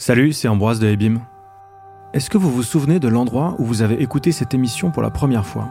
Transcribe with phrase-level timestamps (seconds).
[0.00, 1.20] Salut, c'est Ambroise de Ebim.
[2.14, 5.10] Est-ce que vous vous souvenez de l'endroit où vous avez écouté cette émission pour la
[5.10, 5.68] première fois?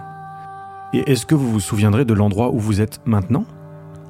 [0.93, 3.43] Et est-ce que vous vous souviendrez de l'endroit où vous êtes maintenant?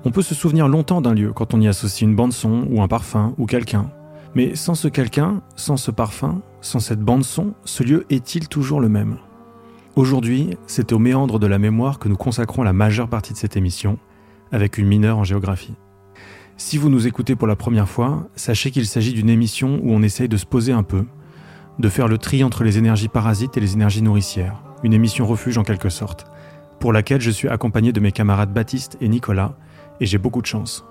[0.04, 2.82] On peut se souvenir longtemps d'un lieu quand on y associe une bande son ou
[2.82, 3.92] un parfum ou quelqu'un.
[4.36, 8.82] Mais sans ce quelqu'un, sans ce parfum, sans cette bande son, ce lieu est-il toujours
[8.82, 9.20] le même?
[9.96, 13.56] Aujourd'hui, c'est au méandre de la mémoire que nous consacrons la majeure partie de cette
[13.56, 13.98] émission,
[14.52, 15.76] avec une mineure en géographie.
[16.60, 20.02] Si vous nous écoutez pour la première fois, sachez qu'il s'agit d'une émission où on
[20.02, 21.06] essaye de se poser un peu,
[21.80, 25.58] de faire le tri entre les énergies parasites et les énergies nourricières, une émission refuge
[25.58, 26.26] en quelque sorte,
[26.82, 29.56] pour laquelle je suis accompagné de mes camarades Baptiste et Nicolas,
[30.02, 30.84] et j'ai beaucoup de chance.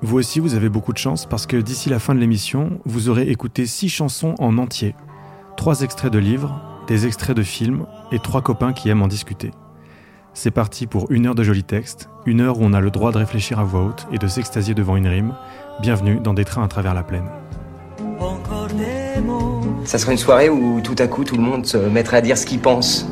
[0.00, 3.08] Vous aussi, vous avez beaucoup de chance parce que d'ici la fin de l'émission, vous
[3.08, 4.94] aurez écouté six chansons en entier,
[5.56, 9.50] trois extraits de livres, des extraits de films et trois copains qui aiment en discuter.
[10.38, 13.10] C'est parti pour une heure de jolis textes, une heure où on a le droit
[13.10, 15.34] de réfléchir à voix haute et de s'extasier devant une rime.
[15.80, 17.24] Bienvenue dans Des trains à travers la plaine.
[19.86, 22.36] Ça serait une soirée où tout à coup tout le monde se mettrait à dire
[22.36, 23.08] ce qu'il pense.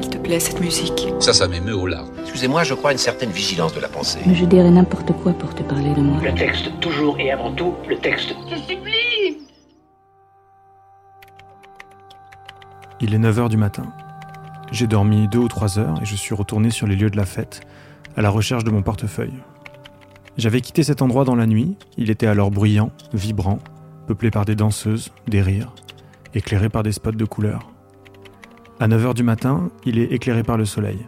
[0.00, 2.10] Il te plaît cette musique Ça, ça m'émeut au larmes.
[2.22, 4.20] Excusez-moi, je crois à une certaine vigilance de la pensée.
[4.24, 6.22] Mais je dirais n'importe quoi pour te parler de moi.
[6.22, 8.36] Le texte, toujours et avant tout, le texte.
[13.00, 13.92] Il est 9h du matin.
[14.70, 17.24] J'ai dormi deux ou trois heures et je suis retourné sur les lieux de la
[17.24, 17.62] fête,
[18.16, 19.32] à la recherche de mon portefeuille.
[20.36, 23.58] J'avais quitté cet endroit dans la nuit, il était alors bruyant, vibrant,
[24.06, 25.74] peuplé par des danseuses, des rires,
[26.34, 27.70] éclairé par des spots de couleurs.
[28.78, 30.98] À 9h du matin, il est éclairé par le soleil,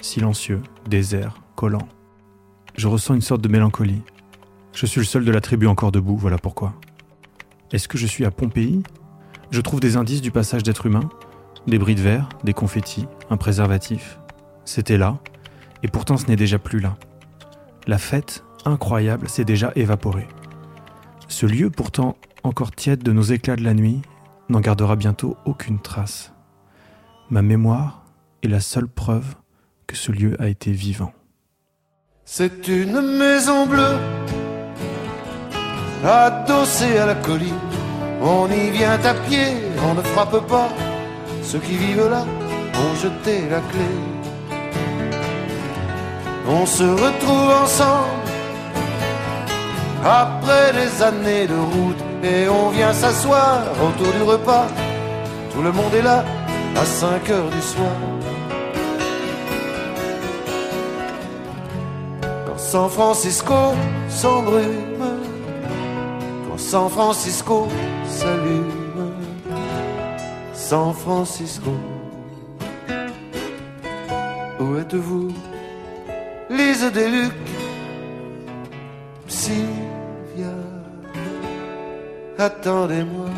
[0.00, 1.86] silencieux, désert, collant.
[2.76, 4.02] Je ressens une sorte de mélancolie.
[4.72, 6.72] Je suis le seul de la tribu encore debout, voilà pourquoi.
[7.70, 8.82] Est-ce que je suis à Pompéi?
[9.50, 11.08] Je trouve des indices du passage d'êtres humains,
[11.66, 14.18] des bris de verre, des confettis, un préservatif.
[14.64, 15.18] C'était là,
[15.82, 16.96] et pourtant ce n'est déjà plus là.
[17.86, 20.28] La fête, incroyable, s'est déjà évaporée.
[21.28, 24.02] Ce lieu, pourtant encore tiède de nos éclats de la nuit,
[24.48, 26.32] n'en gardera bientôt aucune trace.
[27.30, 28.04] Ma mémoire
[28.42, 29.36] est la seule preuve
[29.86, 31.12] que ce lieu a été vivant.
[32.24, 33.98] C'est une maison bleue,
[36.04, 37.54] adossée à la colline.
[38.22, 40.68] On y vient à pied, on ne frappe pas.
[41.42, 42.24] Ceux qui vivent là
[42.84, 43.90] ont jeté la clé.
[46.48, 48.20] On se retrouve ensemble
[50.04, 54.66] après des années de route et on vient s'asseoir autour du repas.
[55.52, 56.24] Tout le monde est là
[56.76, 57.96] à 5 heures du soir.
[62.46, 63.54] Quand San Francisco
[64.08, 65.04] s'embrume,
[66.48, 67.68] quand San Francisco
[68.08, 68.79] s'allume.
[70.70, 71.72] San Francisco.
[74.60, 75.32] Où êtes-vous?
[76.48, 77.32] Lise Deluc,
[79.26, 80.54] Sylvia,
[82.38, 83.30] attendez-moi.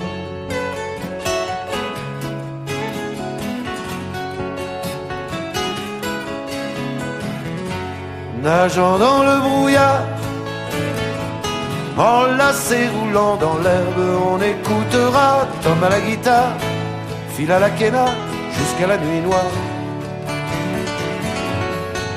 [8.43, 10.07] Nageant dans le brouillard,
[11.97, 16.72] enlacé roulant dans l'herbe, on écoutera Tom à la guitare
[17.37, 18.07] file à la quena
[18.59, 19.55] jusqu'à la nuit noire.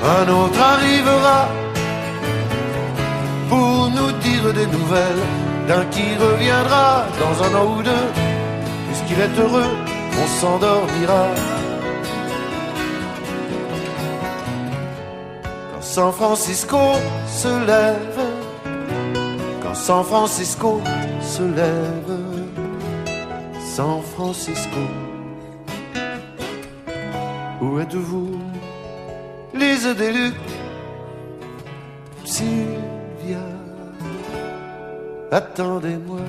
[0.04, 1.48] Un autre arrivera
[3.50, 5.24] pour nous dire des nouvelles
[5.68, 8.08] d'un qui reviendra dans un an ou deux.
[8.88, 9.72] Puisqu'il est heureux,
[10.22, 11.26] on s'endormira.
[15.72, 16.78] Quand San Francisco
[17.28, 18.20] se lève,
[19.64, 20.82] quand San Francisco
[21.22, 22.20] se lève,
[23.76, 25.05] San Francisco.
[27.66, 28.40] Où êtes-vous?
[29.56, 30.36] Lise Deluc,
[32.24, 33.46] Sylvia,
[35.32, 36.20] attendez-moi.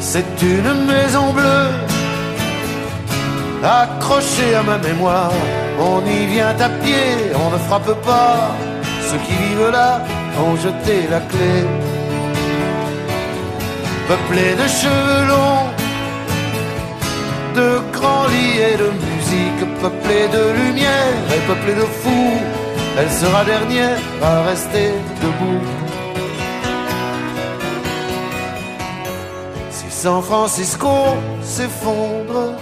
[0.00, 1.68] C'est une maison bleue
[3.62, 5.32] accrochée à ma mémoire.
[5.78, 7.06] On y vient à pied,
[7.44, 8.56] on ne frappe pas.
[9.08, 10.00] Ceux qui vivent là
[10.44, 11.85] ont jeté la clé
[14.08, 15.68] peuplé de cheveux longs,
[17.58, 22.40] de grands lits et de musique, peuplé de lumière et peuplé de fous.
[22.98, 24.92] Elle sera dernière à rester
[25.22, 25.64] debout.
[29.70, 30.94] Si San Francisco
[31.42, 32.54] s'effondre,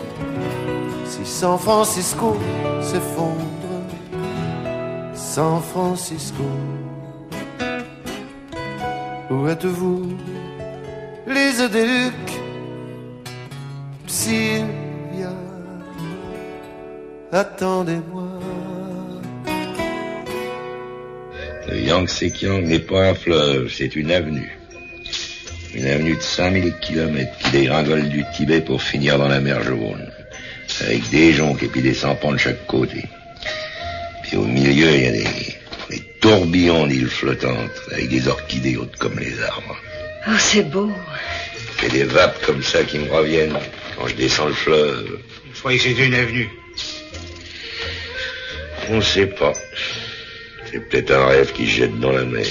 [1.06, 2.36] si San Francisco
[2.80, 3.74] s'effondre,
[5.14, 6.44] San Francisco,
[9.30, 10.33] où êtes-vous?
[11.26, 12.12] Lise Deluc,
[14.06, 15.32] Sylvia,
[17.32, 18.28] attendez-moi.
[21.66, 24.58] Le Yangtze-Kiang n'est pas un fleuve, c'est une avenue.
[25.74, 30.10] Une avenue de 5000 kilomètres qui dégringole du Tibet pour finir dans la mer Jaune.
[30.82, 33.02] Avec des joncs et puis des sampans de chaque côté.
[34.24, 35.26] Puis au milieu, il y a des,
[35.88, 39.78] des tourbillons d'îles flottantes avec des orchidées hautes comme les arbres.
[40.26, 40.90] Oh, c'est beau.
[41.84, 43.56] Et des vapes comme ça qui me reviennent
[43.98, 45.18] quand je descends le fleuve.
[45.52, 46.48] Je croyais que c'était une avenue.
[48.90, 49.52] On ne sait pas.
[50.70, 52.46] C'est peut-être un rêve qui se jette dans la mer.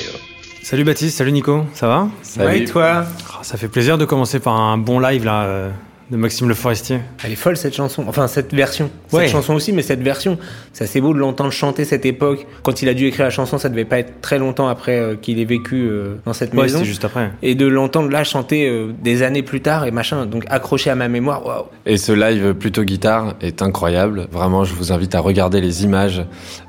[0.62, 2.08] Salut Baptiste, salut Nico, ça va?
[2.40, 3.06] Ouais, et toi?
[3.34, 5.70] Ah, Ça fait plaisir de commencer par un bon live là euh,
[6.14, 7.00] de Maxime Le Forestier.
[7.26, 8.90] Elle est folle cette chanson, enfin cette version.
[9.08, 9.28] Cette Ouais.
[9.28, 10.38] chanson aussi, mais cette version.
[10.72, 12.46] C'est assez beau de l'entendre chanter cette époque.
[12.62, 15.16] Quand il a dû écrire la chanson, ça devait pas être très longtemps après euh,
[15.16, 16.78] qu'il ait vécu euh, dans cette Ouais, maison.
[16.78, 17.32] c'était juste après.
[17.42, 20.96] Et de l'entendre là chanter euh, des années plus tard et machin, donc accroché à
[20.96, 21.66] ma mémoire, waouh.
[21.88, 24.28] Et ce live plutôt guitare est incroyable.
[24.32, 26.22] Vraiment, je vous invite à regarder les images,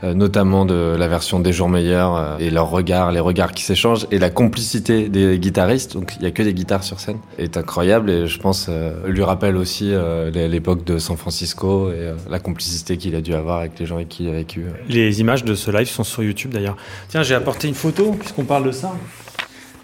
[0.02, 3.62] euh, notamment de la version des jours meilleurs euh, et leurs regards, les regards qui
[3.62, 5.93] s'échangent et la complicité des guitaristes.
[5.93, 7.19] Donc, il y a que des guitares sur scène.
[7.38, 11.94] est incroyable et je pense euh, lui rappelle aussi euh, l'époque de San Francisco et
[11.94, 14.64] euh, la complicité qu'il a dû avoir avec les gens avec qui il a vécu.
[14.88, 16.76] Les images de ce live sont sur YouTube d'ailleurs.
[17.08, 18.94] Tiens, j'ai apporté une photo puisqu'on parle de ça.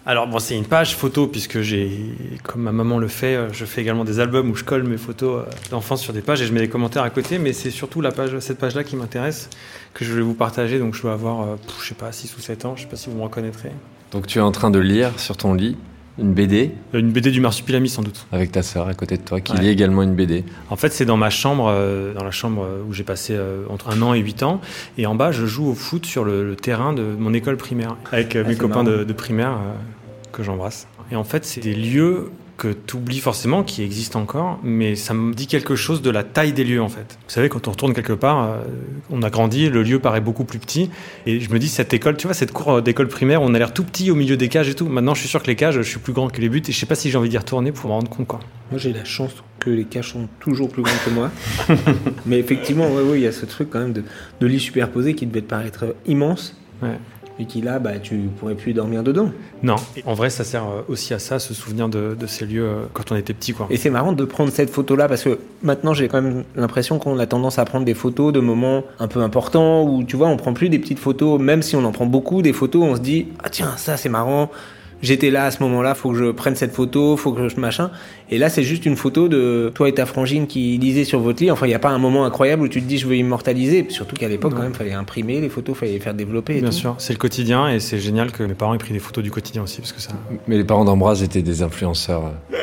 [0.06, 3.66] Alors bon, c'est une page photo puisque j'ai, comme ma maman le fait, euh, je
[3.66, 6.46] fais également des albums où je colle mes photos euh, d'enfance sur des pages et
[6.46, 7.38] je mets des commentaires à côté.
[7.38, 9.50] Mais c'est surtout la page, cette page-là qui m'intéresse,
[9.92, 10.78] que je vais vous partager.
[10.78, 12.76] Donc je dois avoir, euh, je sais pas, 6 ou 7 ans.
[12.76, 13.70] Je sais pas si vous me reconnaîtrez.
[14.10, 15.76] Donc, tu es en train de lire sur ton lit
[16.20, 18.26] une BD Une BD du Marsupilami sans doute.
[18.32, 19.60] avec ta sœur à côté de toi qui Ouais.
[19.60, 20.44] lit également une BD.
[20.68, 23.64] En fait, c'est dans ma chambre, euh, dans la chambre euh, où j'ai passé euh,
[23.70, 24.60] entre un an et huit ans.
[24.98, 27.96] Et en bas, je joue au foot sur le, le terrain de mon école primaire
[28.12, 29.72] avec euh, Ah, mes copains de, de primaire euh,
[30.32, 30.86] que j'embrasse.
[31.12, 32.30] Et en fait, c'est des lieux
[32.60, 36.22] que tu oublies forcément, qui existent encore, mais ça me dit quelque chose de la
[36.24, 37.18] taille des lieux en fait.
[37.26, 38.60] Vous savez, quand on retourne quelque part, euh,
[39.08, 40.90] on a grandi, le lieu paraît beaucoup plus petit,
[41.24, 43.58] et je me dis, cette école, tu vois, cette cour euh, d'école primaire, on a
[43.58, 44.86] l'air tout petit au milieu des cages et tout.
[44.86, 46.70] Maintenant, je suis sûr que les cages, je suis plus grand que les buts, et
[46.70, 48.40] je sais pas si j'ai envie d'y retourner pour me rendre compte quoi.
[48.70, 51.30] Moi j'ai la chance que les caches sont toujours plus grands que moi.
[52.26, 54.04] mais effectivement, ouais, il y a ce truc quand même de,
[54.40, 56.56] de lit superposé qui devait te paraître immense.
[56.82, 56.98] Ouais.
[57.40, 59.30] Et qui là, bah, tu pourrais plus dormir dedans.
[59.62, 62.44] Non, Et en vrai, ça sert euh, aussi à ça, se souvenir de, de ces
[62.44, 63.66] lieux euh, quand on était petit, quoi.
[63.70, 67.18] Et c'est marrant de prendre cette photo-là parce que maintenant j'ai quand même l'impression qu'on
[67.18, 70.36] a tendance à prendre des photos de moments un peu importants où tu vois on
[70.36, 73.00] prend plus des petites photos, même si on en prend beaucoup des photos, on se
[73.00, 74.50] dit ah tiens ça c'est marrant,
[75.02, 77.90] j'étais là à ce moment-là, faut que je prenne cette photo, faut que je machin.
[78.30, 81.42] Et là c'est juste une photo de toi et ta frangine qui lisaient sur votre
[81.42, 81.50] lit.
[81.50, 83.86] Enfin il y a pas un moment incroyable où tu te dis je veux immortaliser.
[83.88, 86.56] Surtout qu'à l'époque quand même fallait imprimer les photos, fallait les faire développer.
[86.56, 86.76] Et Bien tout.
[86.76, 89.30] sûr, c'est le quotidien et c'est génial que mes parents aient pris des photos du
[89.30, 90.12] quotidien aussi parce que ça.
[90.46, 92.62] Mais les parents d'Ambroise étaient des influenceurs euh,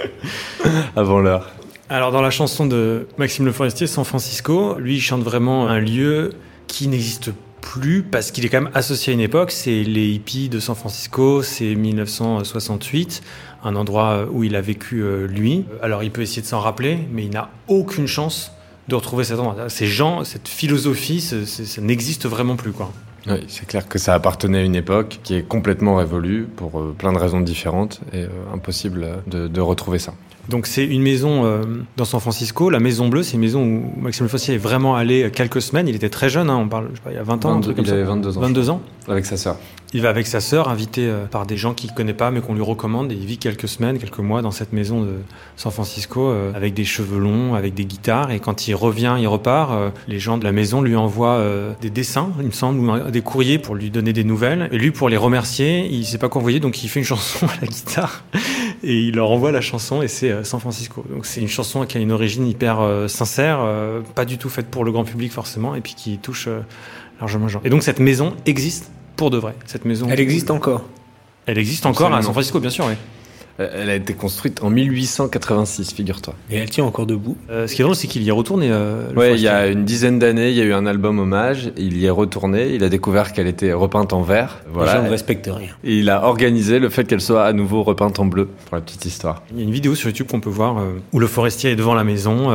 [0.96, 1.52] avant l'heure.
[1.90, 5.80] Alors dans la chanson de Maxime Le Forestier, San Francisco, lui il chante vraiment un
[5.80, 6.32] lieu
[6.68, 7.32] qui n'existe
[7.68, 9.52] plus parce qu'il est quand même associé à une époque.
[9.52, 13.22] C'est les hippies de San Francisco, c'est 1968,
[13.64, 15.66] un endroit où il a vécu euh, lui.
[15.82, 18.54] Alors il peut essayer de s'en rappeler, mais il n'a aucune chance
[18.88, 19.70] de retrouver cet endroit.
[19.70, 22.92] Ces gens, cette philosophie, ça n'existe vraiment plus quoi.
[23.28, 26.96] Oui, c'est clair que ça appartenait à une époque qui est complètement révolue pour euh,
[26.98, 30.14] plein de raisons différentes et euh, impossible euh, de retrouver ça.
[30.50, 31.62] Donc c'est une maison euh,
[31.98, 34.96] dans San Francisco, la Maison Bleue, c'est une maison où Maxime Le Forestier est vraiment
[34.96, 37.20] allé quelques semaines, il était très jeune, hein, on parle, je sais pas, il y
[37.20, 37.94] a 20 ans, un 22, truc comme il ça.
[37.96, 38.42] avait 22 ans.
[38.42, 38.82] 22 ans.
[39.10, 39.58] Avec sa sœur.
[39.94, 42.54] Il va avec sa sœur, invité euh, par des gens qu'il connaît pas mais qu'on
[42.54, 45.14] lui recommande, et il vit quelques semaines, quelques mois dans cette maison de
[45.56, 49.28] San Francisco euh, avec des cheveux longs, avec des guitares, et quand il revient, il
[49.28, 51.42] repart, euh, les gens de la maison lui envoient
[51.82, 54.92] des dessins, il me semble, ou des courriers pour lui donner des nouvelles, et lui
[54.92, 57.68] pour les remercier, il sait pas quoi envoyer, donc il fait une chanson à la
[57.68, 58.24] guitare
[58.84, 61.04] et il leur envoie la chanson et c'est San Francisco.
[61.10, 63.60] Donc c'est une chanson qui a une origine hyper sincère,
[64.16, 66.48] pas du tout faite pour le grand public forcément, et puis qui touche
[67.20, 67.62] largement les gens.
[67.64, 69.54] Et donc cette maison existe pour de vrai.
[69.66, 70.08] Cette maison.
[70.10, 70.86] Elle existe encore.
[71.46, 72.22] Elle existe encore à.
[72.22, 72.86] San Francisco, bien sûr.
[72.88, 72.94] Oui.
[73.60, 76.36] Euh, Elle a été construite en 1886, figure-toi.
[76.52, 77.36] Et elle tient encore debout.
[77.50, 78.68] Euh, ce qui est drôle, c'est qu'il y est retourné.
[78.72, 81.72] euh, Ouais, il y a une dizaine d'années, il y a eu un album hommage.
[81.76, 82.70] Il y est retourné.
[82.76, 84.60] Il a découvert qu'elle était repeinte en vert.
[84.68, 85.02] Les gens ne Voilà.
[85.10, 85.70] respectent rien.
[85.84, 88.82] Et il a organisé le fait qu'elle soit à nouveau repeinte en bleu, pour la
[88.82, 89.42] petite histoire.
[89.52, 91.76] Il y a une vidéo sur YouTube qu'on peut voir euh, où le forestier est
[91.76, 92.52] devant la maison.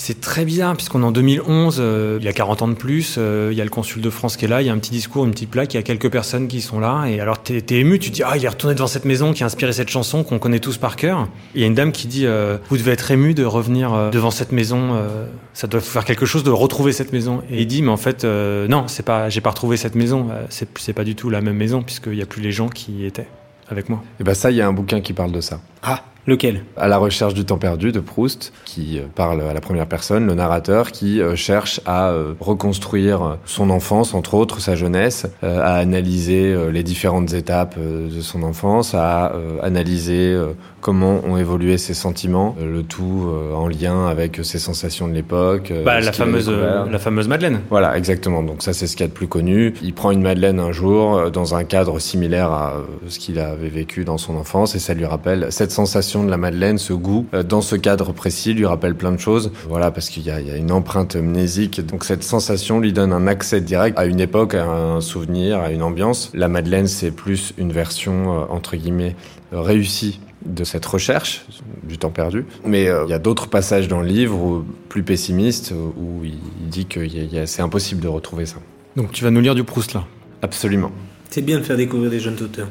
[0.00, 3.50] C'est très bizarre puisqu'on est en 2011, euh, il a 40 ans de plus, euh,
[3.52, 4.92] il y a le consul de France qui est là, il y a un petit
[4.92, 7.58] discours, une petite plaque, il y a quelques personnes qui sont là et alors t'es
[7.58, 9.74] es ému, tu te dis ah il est retourné devant cette maison qui a inspiré
[9.74, 11.28] cette chanson qu'on connaît tous par cœur.
[11.54, 13.92] Et Il y a une dame qui dit euh, vous devez être ému de revenir
[13.92, 17.42] euh, devant cette maison, euh, ça doit faire quelque chose de retrouver cette maison.
[17.50, 20.28] Et il dit mais en fait euh, non c'est pas j'ai pas retrouvé cette maison,
[20.48, 22.92] c'est c'est pas du tout la même maison puisqu'il y a plus les gens qui
[22.92, 23.28] y étaient
[23.68, 24.02] avec moi.
[24.18, 25.60] Et ben ça, il y a un bouquin qui parle de ça.
[25.82, 26.62] Ah, Lequel?
[26.76, 30.28] À la recherche du temps perdu de Proust, qui euh, parle à la première personne,
[30.28, 35.74] le narrateur, qui euh, cherche à euh, reconstruire son enfance, entre autres sa jeunesse, à
[35.74, 39.32] analyser les différentes étapes de son enfance, à
[39.62, 40.38] analyser
[40.80, 45.72] comment ont évolué ses sentiments, le tout en lien avec ses sensations de l'époque.
[45.84, 47.60] Bah, la fameuse, la fameuse Madeleine.
[47.70, 48.42] Voilà, exactement.
[48.42, 49.74] Donc ça, c'est ce qu'il y a de plus connu.
[49.82, 52.74] Il prend une Madeleine un jour dans un cadre similaire à
[53.08, 56.36] ce qu'il avait vécu dans son enfance et ça lui rappelle cette sensation de la
[56.36, 59.52] Madeleine, ce goût, euh, dans ce cadre précis, lui rappelle plein de choses.
[59.68, 61.84] Voilà, parce qu'il y, a une empreinte mnésique.
[61.84, 65.70] Donc cette sensation lui donne un accès direct à une époque, à un souvenir, à
[65.70, 66.30] une ambiance.
[66.34, 69.16] La Madeleine, c'est plus une version, euh, entre guillemets,
[69.52, 71.44] réussie de cette recherche
[71.82, 72.46] du temps perdu.
[72.64, 76.86] Mais euh, il y a d'autres passages dans le livre plus pessimistes où il, dit
[76.86, 77.00] que
[77.46, 78.56] c'est impossible de retrouver ça.
[78.96, 80.06] Donc tu vas nous lire du Proust là?
[80.42, 80.92] Absolument.
[81.28, 82.68] C'est bien de faire découvrir des jeunes auteurs.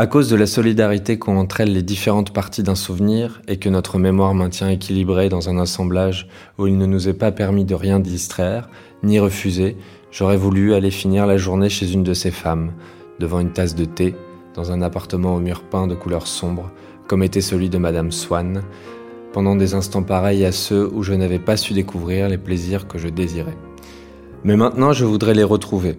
[0.00, 3.68] À cause de la solidarité qu'ont entre elles les différentes parties d'un souvenir et que
[3.68, 6.26] notre mémoire maintient équilibré dans un assemblage
[6.56, 8.70] où il ne nous est pas permis de rien distraire,
[9.02, 9.76] ni refuser,
[10.10, 12.72] j'aurais voulu aller finir la journée chez une de ces femmes,
[13.18, 14.14] devant une tasse de thé,
[14.54, 16.70] dans un appartement au mur peint de couleur sombre,
[17.06, 18.62] comme était celui de Madame Swann,
[19.34, 22.96] pendant des instants pareils à ceux où je n'avais pas su découvrir les plaisirs que
[22.96, 23.58] je désirais.
[24.44, 25.98] Mais maintenant je voudrais les retrouver,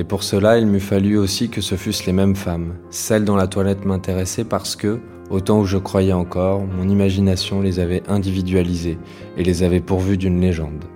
[0.00, 3.36] et pour cela, il m'eût fallu aussi que ce fussent les mêmes femmes, celles dont
[3.36, 8.02] la toilette m'intéressait parce que, au temps où je croyais encore, mon imagination les avait
[8.08, 8.96] individualisées
[9.36, 10.86] et les avait pourvues d'une légende.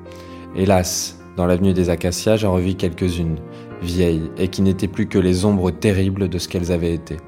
[0.57, 3.37] Hélas, dans l'avenue des Acacias, j'en revis quelques-unes,
[3.83, 7.19] vieilles, et qui n'étaient plus que les ombres terribles de ce qu'elles avaient été.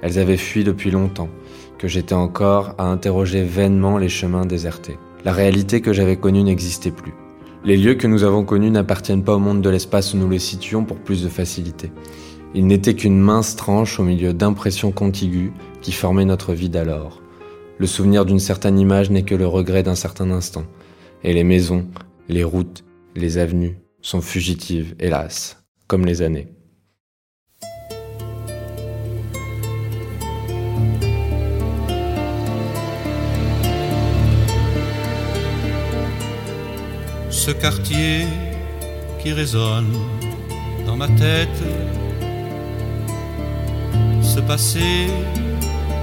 [0.00, 1.28] Elles avaient fui depuis longtemps,
[1.76, 4.96] que j'étais encore à interroger vainement les chemins désertés.
[5.24, 7.14] La réalité que j'avais connue n'existait plus.
[7.64, 10.38] Les lieux que nous avons connus n'appartiennent pas au monde de l'espace où nous les
[10.38, 11.90] situons pour plus de facilité.
[12.54, 17.22] Ils n'étaient qu'une mince tranche au milieu d'impressions contiguës qui formaient notre vie d'alors.
[17.78, 20.64] Le souvenir d'une certaine image n'est que le regret d'un certain instant.
[21.22, 21.86] Et les maisons,
[22.28, 22.84] les routes,
[23.16, 26.53] les avenues sont fugitives, hélas, comme les années.
[37.46, 38.26] Ce quartier
[39.20, 39.92] qui résonne
[40.86, 41.62] dans ma tête,
[44.22, 45.08] ce passé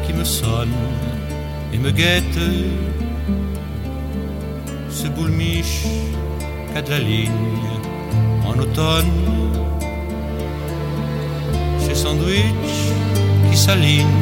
[0.06, 0.78] qui me sonne
[1.74, 2.42] et me guette,
[4.92, 5.88] ce boulmiche
[6.72, 7.72] qu'a de la ligne
[8.46, 9.12] en automne,
[11.80, 12.84] ces sandwichs
[13.50, 14.20] qui s'alignent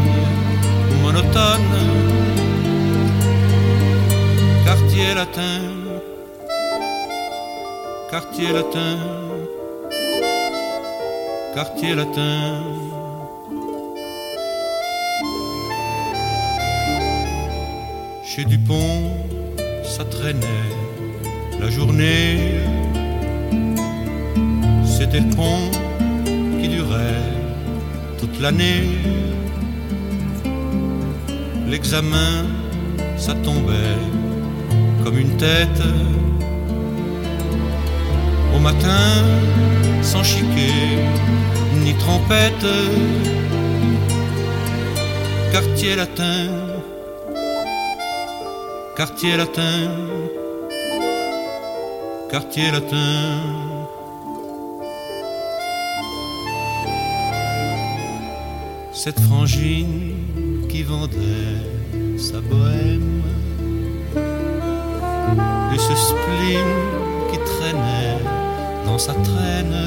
[1.03, 1.75] monotone,
[4.63, 5.88] quartier latin
[8.09, 8.97] quartier latin,
[11.53, 12.63] quartier latin.
[18.23, 19.11] Chez Dupont,
[19.83, 20.69] ça traînait
[21.59, 22.37] la journée.
[24.85, 25.69] C'était le pont
[26.59, 27.25] qui durait
[28.19, 28.83] toute l'année.
[31.67, 32.45] L'examen,
[33.17, 33.99] ça tombait
[35.03, 35.83] comme une tête
[38.55, 39.23] au matin,
[40.01, 40.97] sans chiquet
[41.83, 42.69] ni trompette.
[45.51, 46.47] Quartier latin,
[48.95, 49.89] quartier latin,
[52.29, 53.69] quartier latin.
[58.93, 61.63] Cette frangine qui vendait
[62.17, 63.23] sa bohème
[65.73, 66.69] et ce spleen
[67.31, 68.38] qui traînait
[68.89, 69.79] dans sa traîne.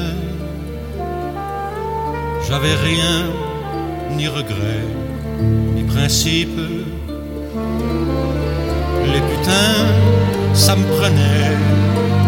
[2.47, 3.17] J'avais rien,
[4.17, 4.85] ni regret,
[5.75, 6.59] ni principe.
[9.11, 9.83] Les putains,
[10.53, 11.51] ça me prenait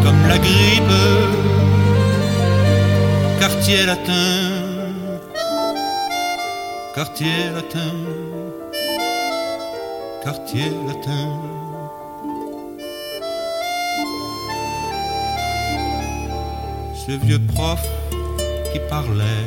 [0.04, 1.02] comme la grippe.
[3.40, 4.34] Quartier latin,
[6.96, 7.94] quartier latin,
[10.24, 11.65] quartier latin.
[17.06, 17.82] Ce vieux prof
[18.72, 19.46] qui parlait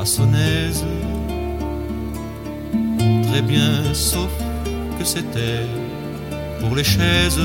[0.00, 0.84] à son aise.
[3.28, 4.30] Très bien, sauf
[4.98, 5.66] que c'était
[6.60, 7.40] pour les chaises.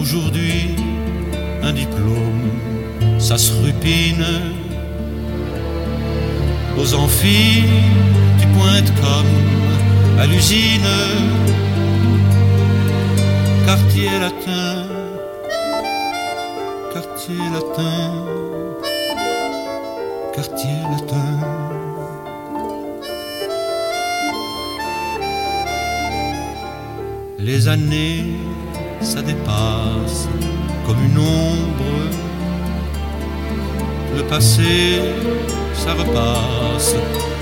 [0.00, 0.76] Aujourd'hui,
[1.62, 2.50] un diplôme,
[3.18, 4.26] ça se rupine.
[6.78, 7.64] Aux amphis,
[8.40, 9.34] tu pointes comme
[10.20, 10.92] à l'usine.
[13.66, 14.61] Quartier latin
[17.22, 18.26] quartier latin,
[20.34, 21.38] quartier latin.
[27.38, 28.24] Les années,
[29.00, 30.28] ça dépasse
[30.84, 31.94] comme une ombre.
[34.16, 35.00] Le passé,
[35.74, 36.96] ça repasse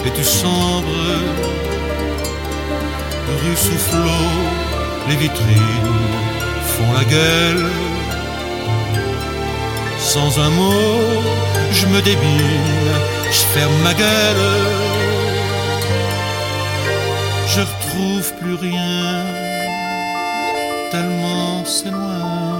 [0.04, 0.84] et tu sombres.
[3.42, 4.28] Rue Soufflot,
[5.08, 5.96] les vitrines
[6.64, 7.89] font la gueule.
[10.14, 11.22] Sans un mot,
[11.70, 12.90] je me débine,
[13.30, 14.48] je ferme ma gueule.
[17.46, 19.24] Je retrouve plus rien,
[20.90, 22.58] tellement c'est loin.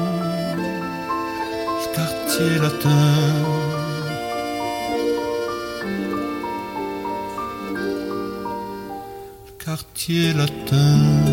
[1.81, 3.07] Le quartier latin.
[9.47, 11.30] Le quartier latin.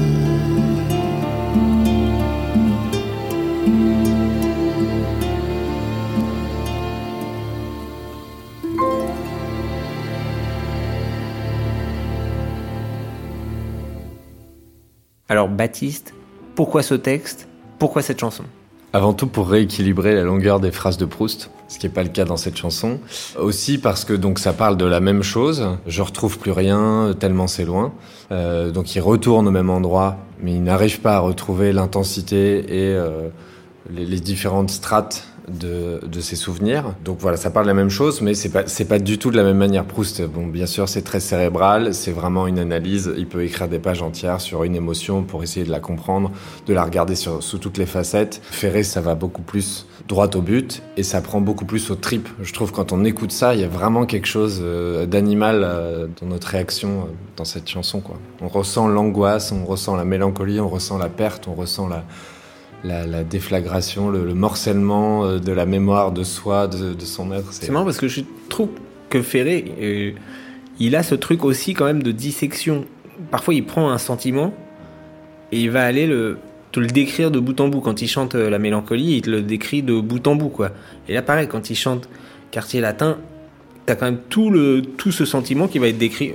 [15.57, 16.13] Baptiste,
[16.53, 17.47] pourquoi ce texte
[17.79, 18.43] Pourquoi cette chanson?
[18.93, 22.09] Avant tout pour rééquilibrer la longueur des phrases de Proust, ce qui n'est pas le
[22.09, 22.99] cas dans cette chanson.
[23.39, 25.67] Aussi parce que donc ça parle de la même chose.
[25.87, 27.91] Je retrouve plus rien, tellement c'est loin.
[28.31, 32.93] Euh, donc il retourne au même endroit, mais il n'arrive pas à retrouver l'intensité et
[32.93, 33.29] euh,
[33.89, 36.93] les, les différentes strates de, de ses souvenirs.
[37.05, 39.37] Donc voilà, ça parle de la même chose, mais c'est pas pas du tout de
[39.37, 39.85] la même manière.
[39.85, 43.11] Proust, bon, bien sûr, c'est très cérébral, c'est vraiment une analyse.
[43.17, 46.31] Il peut écrire des pages entières sur une émotion pour essayer de la comprendre,
[46.67, 48.41] de la regarder sur, sous toutes les facettes.
[48.51, 52.29] Ferré, ça va beaucoup plus droit au but et ça prend beaucoup plus au trip.
[52.41, 56.07] Je trouve quand on écoute ça, il y a vraiment quelque chose euh, d'animal euh,
[56.21, 57.99] dans notre réaction euh, dans cette chanson.
[57.99, 58.17] Quoi.
[58.41, 62.05] On ressent l'angoisse, on ressent la mélancolie, on ressent la perte, on ressent la
[62.87, 67.51] la, la, déflagration, le, le, morcellement euh, de la mémoire de soi, de, son être.
[67.51, 68.69] C'est marrant parce que je trouve
[69.09, 70.11] que Ferré, euh,
[70.79, 72.85] il a ce truc aussi quand même de dissection.
[73.31, 74.53] Parfois, il prend un sentiment
[75.51, 76.37] et il va aller le,
[76.71, 77.81] te le décrire de bout en bout.
[77.81, 80.71] Quand il chante euh, la mélancolie, il te le décrit de bout en bout, quoi.
[81.07, 82.09] Et là, pareil, quand il chante
[82.51, 83.17] Quartier Latin,
[83.85, 86.33] t'as quand même tout, le, tout ce sentiment qui va être décrit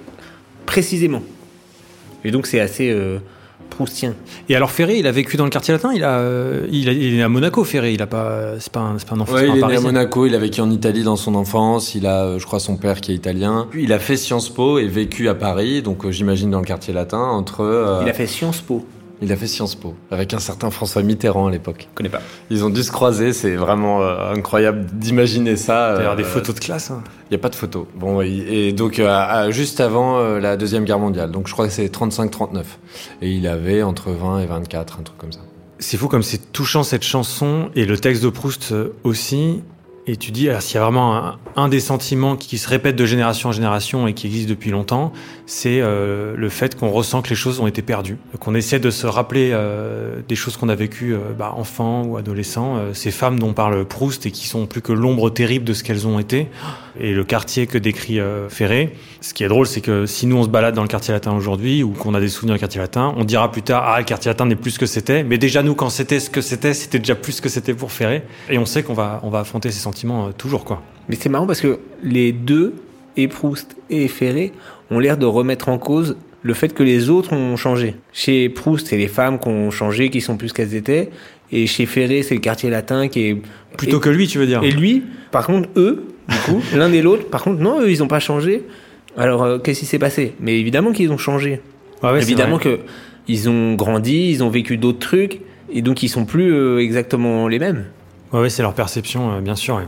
[0.66, 1.22] précisément.
[2.24, 2.94] Et donc, c'est assez.
[3.74, 4.14] Proustien.
[4.48, 5.92] Et alors Ferré, il a vécu dans le quartier latin.
[5.94, 7.64] Il a, euh, il, a, il est à Monaco.
[7.64, 9.35] Ferré, il a pas, c'est pas, un, c'est pas un enfant.
[9.35, 9.80] Ouais, c'est il est né à.
[9.80, 10.26] Monaco.
[10.26, 11.94] Il a vécu en Italie dans son enfance.
[11.94, 13.66] Il a, euh, je crois, son père qui est italien.
[13.70, 15.82] Puis il a fait Sciences Po et vécu à Paris.
[15.82, 17.61] Donc euh, j'imagine dans le quartier latin entre.
[17.62, 18.85] euh, Il a fait Sciences Po.
[19.22, 21.87] Il a fait Sciences Po avec un certain François Mitterrand à l'époque.
[21.90, 22.20] Je connais pas.
[22.50, 23.32] Ils ont dû se croiser.
[23.32, 25.94] C'est vraiment euh, incroyable d'imaginer ça.
[25.96, 26.90] D'ailleurs, euh, des photos de classe.
[26.90, 27.02] hein.
[27.30, 27.87] Il n'y a pas de photos.
[27.94, 28.28] Bon, et,
[28.68, 31.30] et donc euh, à- juste avant euh, la deuxième guerre mondiale.
[31.30, 32.64] Donc je crois que c'est 35-39.
[33.22, 35.40] Et il avait entre 20 et 24, un truc comme ça.
[35.78, 39.62] C'est fou comme c'est touchant cette chanson et le texte de Proust euh, aussi.
[40.08, 43.06] Et tu dis, s'il y a vraiment un, un des sentiments qui se répète de
[43.06, 45.12] génération en génération et qui existe depuis longtemps,
[45.46, 48.90] c'est euh, le fait qu'on ressent que les choses ont été perdues, qu'on essaie de
[48.90, 53.12] se rappeler euh, des choses qu'on a vécues euh, bah, enfant ou adolescent, euh, ces
[53.12, 56.18] femmes dont parle Proust et qui sont plus que l'ombre terrible de ce qu'elles ont
[56.18, 56.48] été,
[56.98, 58.96] et le quartier que décrit euh, Ferré.
[59.20, 61.32] Ce qui est drôle, c'est que si nous on se balade dans le quartier latin
[61.32, 64.04] aujourd'hui ou qu'on a des souvenirs du quartier latin, on dira plus tard ah le
[64.04, 66.74] quartier latin n'est plus ce que c'était, mais déjà nous quand c'était ce que c'était,
[66.74, 69.38] c'était déjà plus ce que c'était pour Ferré, et on sait qu'on va on va
[69.40, 70.83] affronter ces sentiments euh, toujours quoi.
[71.09, 72.74] Mais c'est marrant parce que les deux,
[73.16, 74.52] et Proust et Ferré,
[74.90, 77.94] ont l'air de remettre en cause le fait que les autres ont changé.
[78.12, 81.11] Chez Proust, c'est les femmes qui ont changé, qui sont plus qu'elles étaient.
[81.52, 83.37] Et chez Ferré, c'est le quartier latin qui est...
[83.76, 86.92] Plutôt et, que lui, tu veux dire Et lui, par contre, eux, du coup, l'un
[86.92, 88.64] et l'autre, par contre, non, eux, ils n'ont pas changé.
[89.16, 90.35] Alors, euh, qu'est-ce qui s'est passé?
[90.40, 91.61] Mais évidemment qu'ils ont changé.
[92.02, 92.81] Ouais, évidemment que
[93.28, 95.40] ils ont grandi, ils ont vécu d'autres trucs,
[95.72, 97.85] et donc ils sont plus euh, exactement les mêmes.
[98.33, 99.83] Ouais, ouais, c'est leur perception, euh, bien sûr.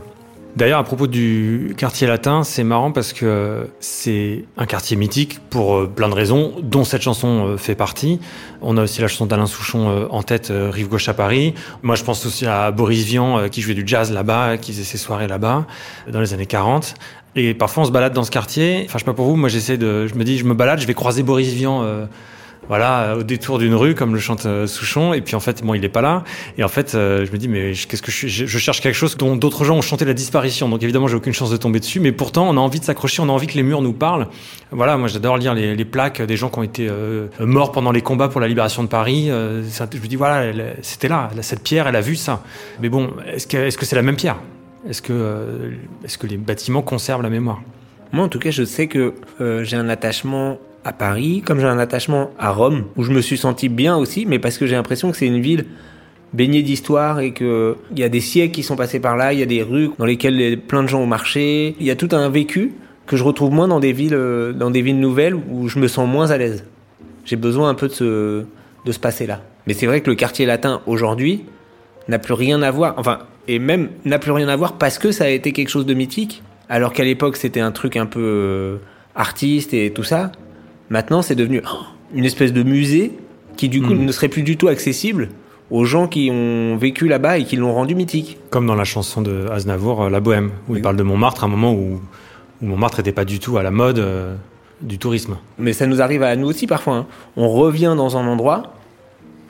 [0.54, 5.40] D'ailleurs, à propos du quartier latin, c'est marrant parce que euh, c'est un quartier mythique
[5.48, 8.20] pour euh, plein de raisons, dont cette chanson fait partie.
[8.60, 11.54] On a aussi la chanson d'Alain Souchon en tête, Rive Gauche à Paris.
[11.82, 14.98] Moi, je pense aussi à Boris Vian qui jouait du jazz là-bas, qui faisait ses
[14.98, 15.66] soirées là-bas,
[16.12, 16.94] dans les années 40.
[17.36, 18.82] Et parfois, on se balade dans ce quartier.
[18.84, 20.80] Enfin, je sais pas pour vous, moi, j'essaie de, je me dis, je me balade,
[20.80, 22.06] je vais croiser Boris Vian.
[22.68, 25.74] Voilà, au détour d'une rue, comme le chante euh, Souchon, et puis en fait, bon,
[25.74, 26.24] il est pas là.
[26.58, 29.16] Et en fait, euh, je me dis, mais qu'est-ce que je je, cherche quelque chose
[29.16, 30.68] dont d'autres gens ont chanté la disparition.
[30.68, 33.22] Donc évidemment, j'ai aucune chance de tomber dessus, mais pourtant, on a envie de s'accrocher,
[33.22, 34.28] on a envie que les murs nous parlent.
[34.70, 37.92] Voilà, moi, j'adore lire les, les plaques des gens qui ont été euh, morts pendant
[37.92, 39.30] les combats pour la libération de Paris.
[39.30, 42.42] Euh, ça- je me dis, voilà, c'était là, cette pierre, elle a vu ça.
[42.80, 44.36] Mais bon, est-ce que c'est la même pierre?
[44.88, 45.70] Est-ce que euh,
[46.04, 47.60] est-ce que les bâtiments conservent la mémoire?
[48.12, 51.66] Moi, en tout cas, je sais que euh, j'ai un attachement à Paris, comme j'ai
[51.66, 54.74] un attachement à Rome, où je me suis senti bien aussi, mais parce que j'ai
[54.74, 55.64] l'impression que c'est une ville
[56.32, 59.38] baigné d'histoire et que il y a des siècles qui sont passés par là, il
[59.38, 61.96] y a des rues dans lesquelles les- plein de gens ont marché, il y a
[61.96, 62.72] tout un vécu
[63.06, 65.86] que je retrouve moins dans des villes, euh, dans des villes nouvelles où je me
[65.88, 66.64] sens moins à l'aise.
[67.24, 68.44] J'ai besoin un peu de ce,
[68.84, 69.42] de ce passé-là.
[69.66, 71.44] Mais c'est vrai que le quartier latin aujourd'hui
[72.08, 75.12] n'a plus rien à voir, enfin, et même n'a plus rien à voir parce que
[75.12, 78.20] ça a été quelque chose de mythique, alors qu'à l'époque c'était un truc un peu
[78.20, 78.76] euh,
[79.14, 80.32] artiste et tout ça.
[80.90, 81.76] Maintenant c'est devenu oh,
[82.14, 83.12] une espèce de musée
[83.56, 84.04] qui du coup Mhm.
[84.06, 85.28] ne serait plus du tout accessible
[85.70, 88.38] aux gens qui ont vécu là-bas et qui l'ont rendu mythique.
[88.50, 91.46] Comme dans la chanson de Aznavour, euh, La Bohème, où il parle de Montmartre, à
[91.46, 92.00] un moment où,
[92.62, 94.34] où Montmartre n'était pas du tout à la mode euh,
[94.82, 95.36] du tourisme.
[95.58, 96.94] Mais ça nous arrive à nous aussi parfois.
[96.96, 97.06] hein.
[97.36, 98.74] On revient dans un endroit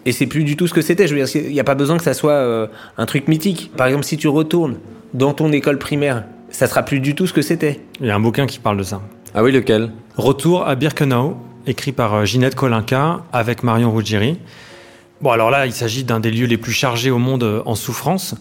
[0.07, 1.07] et c'est plus du tout ce que c'était.
[1.09, 2.67] Je veux dire, il n'y a pas besoin que ça soit euh,
[2.97, 3.73] un truc mythique.
[3.77, 4.77] Par exemple, si tu retournes
[5.15, 7.81] dans ton école primaire, ça sera plus du tout ce que c'était.
[8.01, 9.01] Il y a un bouquin qui parle de ça.
[9.35, 9.91] Ah oui, lequel?
[10.17, 14.39] Retour à Birkenau, écrit par euh, Ginette Kolinka avec Marion Ruggieri.
[15.21, 17.75] Bon, alors là, il s'agit d'un des lieux les plus chargés au monde euh, en
[17.75, 18.35] souffrance,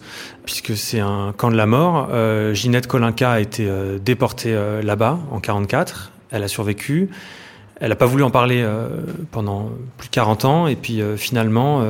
[0.44, 2.08] puisque c'est un camp de la mort.
[2.12, 6.12] Euh, Ginette Kolinka a été euh, déportée là-bas en 44.
[6.30, 7.08] Elle a survécu.
[7.80, 8.64] Elle n'a pas voulu en parler
[9.32, 10.66] pendant plus de 40 ans.
[10.68, 11.84] Et puis finalement,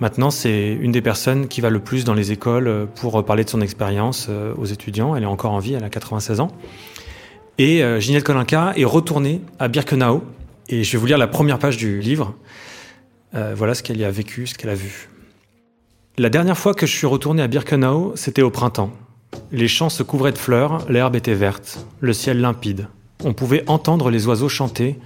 [0.00, 3.50] maintenant, c'est une des personnes qui va le plus dans les écoles pour parler de
[3.50, 5.16] son expérience aux étudiants.
[5.16, 6.50] Elle est encore en vie, elle a 96 ans.
[7.58, 10.24] Et euh, Kolinka est retournée à Birkenau.
[10.68, 12.34] Et je vais vous lire la première page du livre.
[13.34, 15.08] Euh, voilà ce qu'elle y a vécu, ce qu'elle a vu.
[16.16, 18.90] La dernière fois que je suis retourné à Birkenau, c'était au printemps.
[19.50, 22.88] Les champs se couvraient de fleurs, l'herbe était verte, le ciel limpide.
[23.24, 24.96] On pouvait entendre les oiseaux chanter,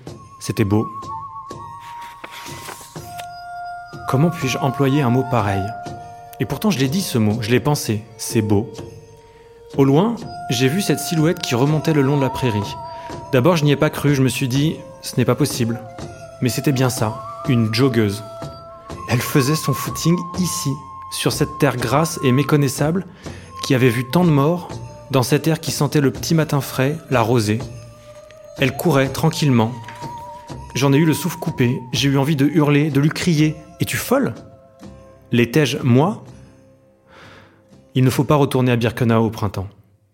[0.41, 0.87] c'était beau.
[4.09, 5.63] Comment puis-je employer un mot pareil?
[6.41, 8.71] Et pourtant je l'ai dit ce mot, je l'ai pensé, c'est beau.
[9.79, 10.17] Au loin,
[10.51, 12.75] j'ai vu cette silhouette qui remontait le long de la prairie.
[13.31, 15.81] D'abord je n'y ai pas cru, je me suis dit, ce n'est pas possible.
[16.43, 18.25] Mais c'était bien ça, une joggeuse.
[19.09, 20.71] Elle faisait son footing ici,
[21.13, 23.07] sur cette terre grasse et méconnaissable,
[23.63, 24.69] qui avait vu tant de morts,
[25.13, 27.61] dans cet air qui sentait le petit matin frais, la rosée.
[28.59, 29.71] Elle courait tranquillement.
[30.75, 33.97] J'en ai eu le souffle coupé, j'ai eu envie de hurler, de lui crier Es-tu
[33.97, 34.35] folle?
[35.31, 36.25] L'étais-je, moi?
[37.95, 39.69] Il ne faut pas retourner à Birkenau au printemps.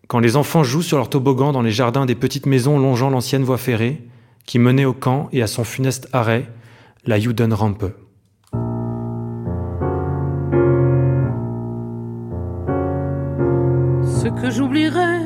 [0.08, 3.42] Quand les enfants jouent sur leur toboggan dans les jardins des petites maisons longeant l'ancienne
[3.42, 4.02] voie ferrée,
[4.46, 6.46] qui menait au camp et à son funeste arrêt,
[7.06, 7.84] la Judenrampe.
[14.24, 15.20] Ce que j'oublierai,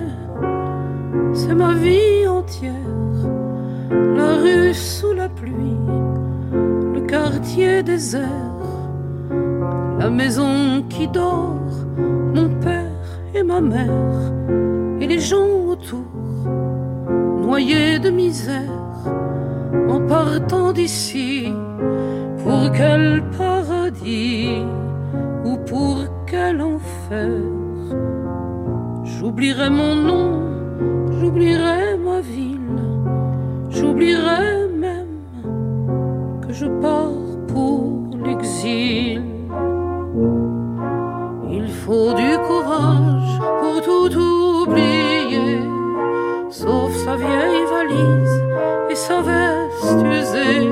[1.33, 2.73] c'est ma vie entière.
[3.91, 5.77] La rue sous la pluie,
[6.53, 8.58] le quartier désert,
[9.99, 11.61] la maison qui dort,
[12.35, 12.93] mon père
[13.35, 14.33] et ma mère,
[15.01, 16.07] et les gens autour,
[17.43, 18.63] noyés de misère,
[19.89, 21.53] en partant d'ici,
[22.45, 24.63] pour quel paradis
[25.45, 27.41] ou pour quel enfer?
[29.05, 30.27] J'oublierai mon nom,
[31.19, 32.83] j'oublierai ma ville,
[33.71, 35.19] j'oublierai même
[36.47, 39.38] que je pars pour l'exil.
[41.89, 45.63] Faut du courage pour tout oublier,
[46.51, 48.43] sauf sa vieille valise
[48.91, 50.69] et sa veste usée.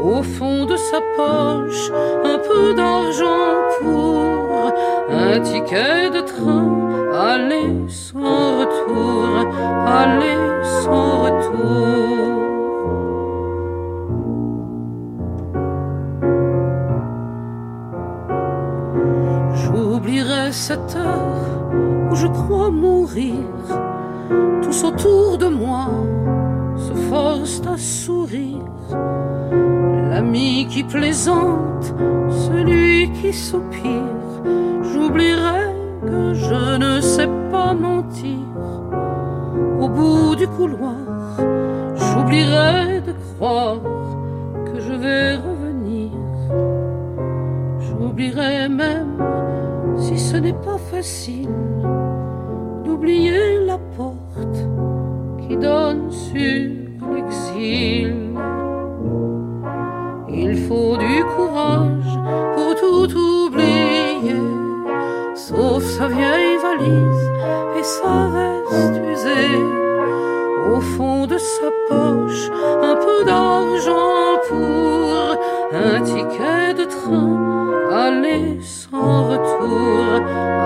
[0.00, 1.90] Au fond de sa poche,
[2.24, 4.72] un peu d'argent pour
[5.10, 9.52] un ticket de train, aller sans retour,
[9.84, 10.38] aller
[10.84, 12.53] sans retour.
[20.54, 21.72] Cette heure
[22.10, 23.34] où je crois mourir.
[24.62, 25.88] Tous autour de moi
[26.76, 28.62] se forcent à sourire.
[30.10, 31.92] L'ami qui plaisante,
[32.30, 34.14] celui qui soupire.
[34.92, 38.46] J'oublierai que je ne sais pas mentir.
[39.80, 40.94] Au bout du couloir,
[41.96, 43.80] j'oublierai de croire
[50.34, 51.48] ce n'est pas facile,
[52.84, 54.58] d'oublier la porte
[55.46, 56.73] qui donne sur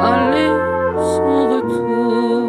[0.00, 0.52] aller
[0.96, 2.42] sans retour.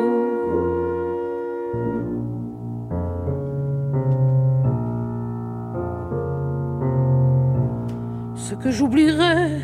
[8.35, 9.59] Ce que j'oublierai,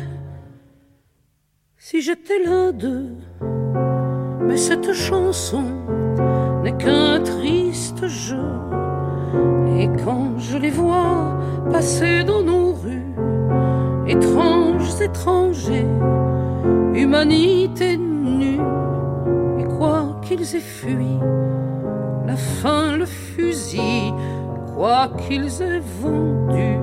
[2.08, 3.14] était l'un d'eux.
[4.40, 5.64] Mais cette chanson
[6.62, 8.50] n'est qu'un triste jeu.
[9.78, 11.38] Et quand je les vois
[11.70, 13.14] passer dans nos rues,
[14.06, 15.86] étranges étrangers,
[16.96, 18.60] humanité nue,
[19.58, 21.18] et quoi qu'ils aient fui,
[22.26, 24.12] la faim, le fusil,
[24.74, 26.78] quoi qu'ils aient vendu,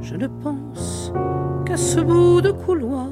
[0.00, 1.12] je ne pense
[1.64, 3.08] qu'à ce bout de couloir,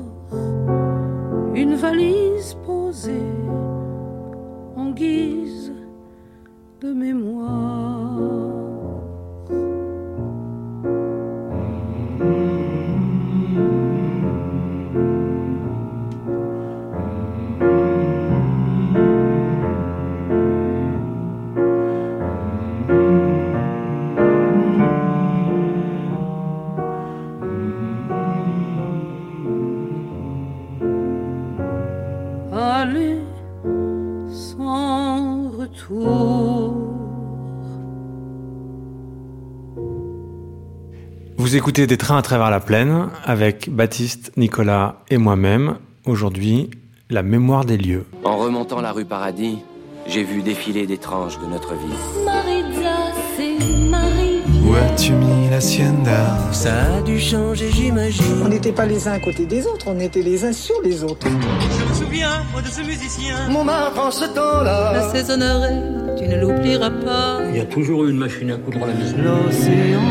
[1.55, 3.33] une valise posée
[4.77, 5.73] en guise
[6.81, 8.44] de mémoire.
[35.89, 36.75] Retour.
[41.37, 45.77] Vous écoutez Des trains à travers la plaine avec Baptiste, Nicolas et moi-même.
[46.07, 46.71] Aujourd'hui,
[47.11, 48.07] la mémoire des lieux.
[48.25, 49.59] En remontant la rue Paradis,
[50.07, 52.24] j'ai vu défiler des tranches de notre vie.
[54.75, 58.43] Où as-tu mis l'hacienda Ça a dû changer, j'imagine.
[58.45, 61.05] On n'était pas les uns à côté des autres, on était les uns sur les
[61.05, 61.29] autres.
[61.29, 63.37] Je me souviens, moi, de ce musicien.
[63.51, 64.93] Mon en ce temps-là.
[64.93, 67.43] La saisonnerie, tu ne l'oublieras pas.
[67.51, 69.17] Il y a toujours eu une machine à coudre à la maison.
[69.19, 70.03] L'océan.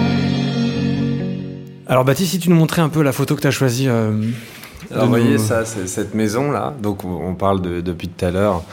[1.86, 3.90] Alors Baptiste, si tu nous montrais un peu la photo que tu as choisie.
[3.90, 4.14] Euh,
[4.92, 6.74] Alors, vous voyez ça, c'est cette maison là.
[6.82, 8.64] Donc on parle de, depuis tout à l'heure.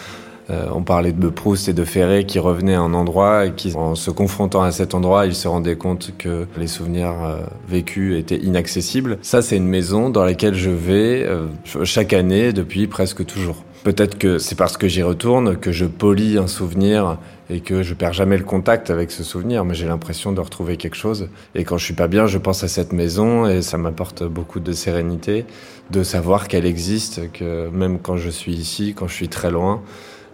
[0.50, 3.72] Euh, on parlait de Proust et de Ferré qui revenaient à un endroit et qui,
[3.76, 8.18] en se confrontant à cet endroit, ils se rendaient compte que les souvenirs euh, vécus
[8.18, 9.18] étaient inaccessibles.
[9.22, 11.46] Ça, c'est une maison dans laquelle je vais euh,
[11.84, 13.62] chaque année depuis presque toujours.
[13.84, 17.16] Peut-être que c'est parce que j'y retourne que je polis un souvenir
[17.48, 20.76] et que je perds jamais le contact avec ce souvenir, mais j'ai l'impression de retrouver
[20.76, 21.28] quelque chose.
[21.54, 24.60] Et quand je suis pas bien, je pense à cette maison et ça m'apporte beaucoup
[24.60, 25.46] de sérénité,
[25.90, 29.80] de savoir qu'elle existe, que même quand je suis ici, quand je suis très loin,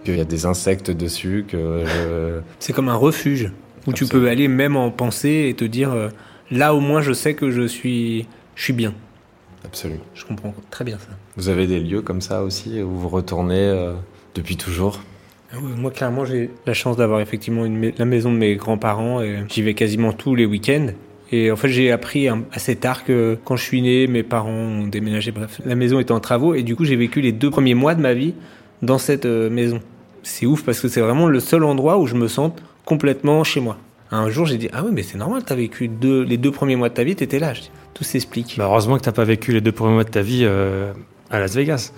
[0.07, 2.41] qu'il y a des insectes dessus, que je...
[2.61, 3.51] C'est comme un refuge
[3.87, 6.09] où tu peux aller même en pensée et te dire euh,
[6.51, 8.95] là au moins je sais que je suis je suis bien.
[9.65, 10.01] Absolument.
[10.15, 11.09] Je comprends très bien ça.
[11.37, 13.95] Vous avez des lieux comme ça aussi où vous retournez euh,
[14.35, 15.01] depuis toujours?
[15.53, 19.45] Ah Moi clairement j'ai la chance d'avoir effectivement une, la maison de mes grands-parents et
[19.49, 20.89] j'y vais quasiment tous les week-ends.
[21.33, 24.87] Et en fait, j'ai appris assez tard que quand je suis né, mes parents ont
[24.87, 25.33] déménagé.
[25.33, 27.97] Bref, la maison était en travaux et du coup, j'ai vécu les deux premiers mois
[27.97, 28.35] de ma vie
[28.81, 29.81] dans cette euh, maison
[30.27, 32.51] c'est ouf parce que c'est vraiment le seul endroit où je me sens
[32.85, 33.79] complètement chez moi.
[34.11, 36.77] Un jour, j'ai dit Ah oui, mais c'est normal, t'as vécu deux, les deux premiers
[36.77, 37.53] mois de ta vie, t'étais là.
[37.53, 38.57] Dis, Tout s'explique.
[38.59, 40.93] Bah heureusement que t'as pas vécu les deux premiers mois de ta vie euh,
[41.31, 41.93] à Las Vegas.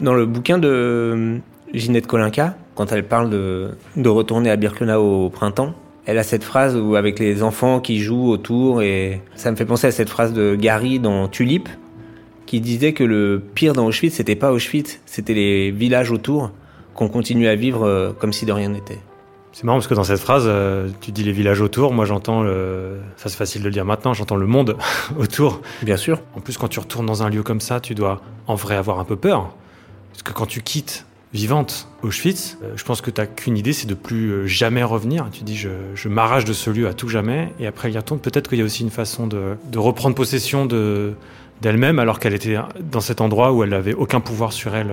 [0.00, 1.38] Dans le bouquin de euh,
[1.72, 5.74] Ginette Kolinka, quand elle parle de, de retourner à Birklena au printemps,
[6.06, 9.66] elle a cette phrase où avec les enfants qui jouent autour, et ça me fait
[9.66, 11.68] penser à cette phrase de Gary dans Tulip,
[12.46, 16.50] qui disait que le pire dans Auschwitz, c'était pas Auschwitz, c'était les villages autour
[16.94, 18.98] qu'on continue à vivre euh, comme si de rien n'était.
[19.52, 22.42] C'est marrant parce que dans cette phrase, euh, tu dis les villages autour, moi j'entends
[22.42, 23.00] le...
[23.16, 24.76] Ça c'est facile de le dire maintenant, j'entends le monde
[25.18, 25.60] autour.
[25.82, 26.20] Bien sûr.
[26.36, 29.00] En plus quand tu retournes dans un lieu comme ça, tu dois en vrai avoir
[29.00, 29.52] un peu peur.
[30.12, 33.86] Parce que quand tu quittes vivante Auschwitz, euh, je pense que tu qu'une idée, c'est
[33.86, 35.26] de plus jamais revenir.
[35.32, 37.98] Tu dis, je, je m'arrache de ce lieu à tout jamais, et après il y
[37.98, 38.20] retourne.
[38.20, 41.14] Peut-être qu'il y a aussi une façon de, de reprendre possession de,
[41.60, 44.90] d'elle-même, alors qu'elle était dans cet endroit où elle n'avait aucun pouvoir sur elle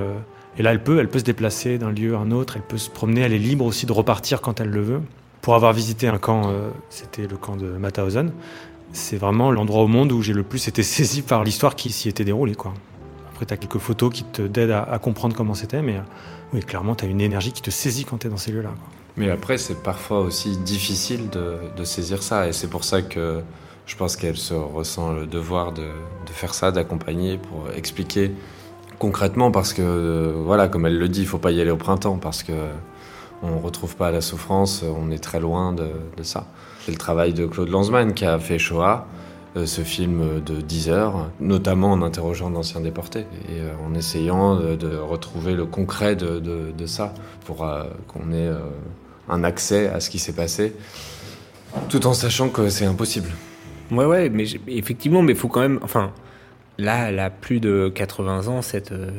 [0.58, 2.78] et là, elle peut, elle peut se déplacer d'un lieu à un autre, elle peut
[2.78, 5.02] se promener, elle est libre aussi de repartir quand elle le veut.
[5.42, 8.32] Pour avoir visité un camp, euh, c'était le camp de Mauthausen,
[8.92, 12.10] c'est vraiment l'endroit au monde où j'ai le plus été saisi par l'histoire qui s'y
[12.10, 12.56] était déroulée.
[13.32, 16.02] Après, tu as quelques photos qui te t'aident à, comprendre comment c'était, mais
[16.56, 18.72] euh, clairement, tu as une énergie qui te saisit quand tu es dans ces lieux-là.
[19.16, 23.42] Mais après, c'est parfois aussi difficile de, saisir ça, et c'est pour ça que
[23.86, 28.32] je pense qu'elle se ressent le devoir de, de faire ça, d'accompagner pour expliquer
[29.00, 31.78] concrètement parce que euh, voilà comme elle le dit il faut pas y aller au
[31.78, 32.54] printemps parce que
[33.44, 35.90] on retrouve pas la souffrance on est très loin de,
[36.24, 36.48] ça.
[36.86, 39.06] C'est le travail de Claude Lanzmann qui a fait Shoah
[39.56, 44.56] euh, ce film de 10 heures notamment en interrogeant d'anciens déportés et euh, en essayant
[44.56, 47.14] de, retrouver le concret de, de ça
[47.46, 47.58] pour
[48.08, 48.50] qu'on ait
[49.30, 50.74] un accès à ce qui s'est passé
[51.90, 53.30] tout en sachant que c'est impossible.
[53.92, 56.12] Ouais ouais mais effectivement mais il faut quand même enfin
[56.78, 58.92] Là, elle a plus de 80 ans, cette.
[58.92, 59.10] Euh,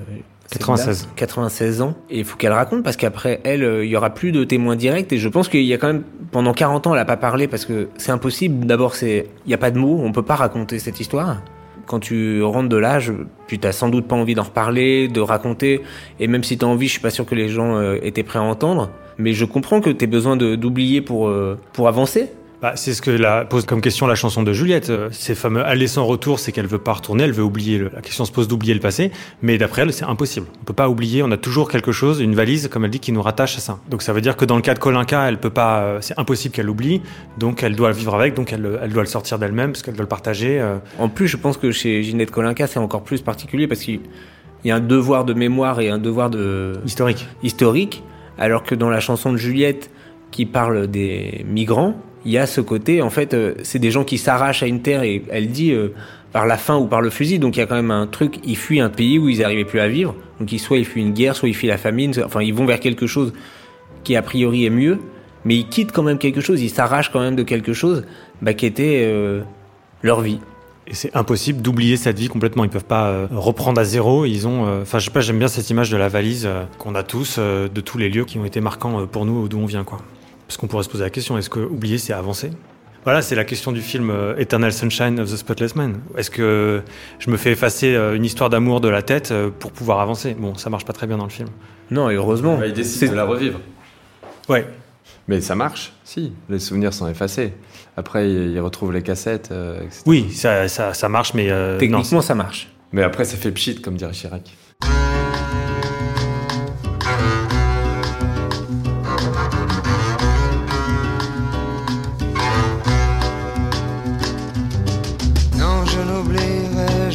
[0.50, 1.02] 96.
[1.02, 1.94] Dame, 96 ans.
[2.08, 4.76] Et il faut qu'elle raconte parce qu'après, elle, euh, il y aura plus de témoins
[4.76, 5.12] directs.
[5.12, 7.48] Et je pense qu'il y a quand même, pendant 40 ans, elle a pas parlé
[7.48, 8.64] parce que c'est impossible.
[8.66, 11.42] D'abord, c'est, il n'y a pas de mots, on peut pas raconter cette histoire.
[11.86, 13.12] quand tu rentres de l'âge,
[13.46, 15.80] tu t'as sans doute pas envie d'en reparler, de raconter,
[16.20, 18.22] et même si tu as envie, je suis pas sûr que les gens euh, étaient
[18.22, 18.90] prêts à entendre.
[19.16, 22.30] Mais je comprends que tu besoin d'oublier pour, euh, pour avancer.
[22.60, 24.90] Bah, c'est ce que la, pose comme question la chanson de Juliette.
[24.90, 27.78] Euh, ces fameux aller sans retour, c'est qu'elle veut pas retourner, elle veut oublier.
[27.78, 30.48] Le, la question se pose d'oublier le passé, mais d'après elle, c'est impossible.
[30.60, 31.22] On peut pas oublier.
[31.22, 33.78] On a toujours quelque chose, une valise, comme elle dit, qui nous rattache à ça.
[33.88, 35.82] Donc ça veut dire que dans le cas de Colinka, elle peut pas.
[35.82, 37.00] Euh, c'est impossible qu'elle l'oublie.
[37.38, 38.34] Donc elle doit vivre avec.
[38.34, 40.60] Donc elle, elle doit le sortir d'elle-même parce qu'elle doit le partager.
[40.60, 40.78] Euh.
[40.98, 44.00] En plus, je pense que chez Ginette Colinka, c'est encore plus particulier parce qu'il
[44.64, 47.28] y a un devoir de mémoire et un devoir de historique.
[47.44, 48.02] Historique,
[48.36, 49.92] alors que dans la chanson de Juliette,
[50.32, 51.94] qui parle des migrants
[52.28, 54.82] il y a ce côté, en fait, euh, c'est des gens qui s'arrachent à une
[54.82, 55.94] terre et elle dit euh,
[56.30, 57.38] par la faim ou par le fusil.
[57.38, 59.64] Donc il y a quand même un truc, ils fuient un pays où ils n'arrivaient
[59.64, 60.14] plus à vivre.
[60.38, 62.12] Donc soit ils fuient une guerre, soit ils fuient la famine.
[62.22, 63.32] Enfin, ils vont vers quelque chose
[64.04, 64.98] qui a priori est mieux,
[65.46, 66.60] mais ils quittent quand même quelque chose.
[66.60, 68.04] Ils s'arrachent quand même de quelque chose
[68.42, 69.40] bah, qui était euh,
[70.02, 70.38] leur vie.
[70.86, 72.64] Et c'est impossible d'oublier cette vie complètement.
[72.64, 74.26] Ils peuvent pas reprendre à zéro.
[74.26, 77.02] Ils ont, enfin, je sais pas, j'aime bien cette image de la valise qu'on a
[77.02, 79.98] tous, de tous les lieux qui ont été marquants pour nous, d'où on vient, quoi.
[80.48, 82.50] Parce qu'on pourrait se poser la question, est-ce que oublier, c'est avancer?
[83.04, 86.00] Voilà, c'est la question du film euh, Eternal Sunshine of the Spotless Man.
[86.16, 86.82] Est-ce que
[87.18, 90.34] je me fais effacer euh, une histoire d'amour de la tête euh, pour pouvoir avancer?
[90.38, 91.48] Bon, ça marche pas très bien dans le film.
[91.90, 92.56] Non, et heureusement.
[92.56, 93.60] Bah, il décide de la revivre.
[94.48, 94.66] Ouais.
[95.28, 96.32] Mais ça marche, si.
[96.48, 97.52] Les souvenirs sont effacés.
[97.98, 100.02] Après, il retrouve les cassettes, etc.
[100.06, 101.50] Oui, ça, ça, ça marche, mais.
[101.78, 102.70] Techniquement, ça marche.
[102.92, 104.50] Mais après, ça fait pchit, comme dirait Chirac.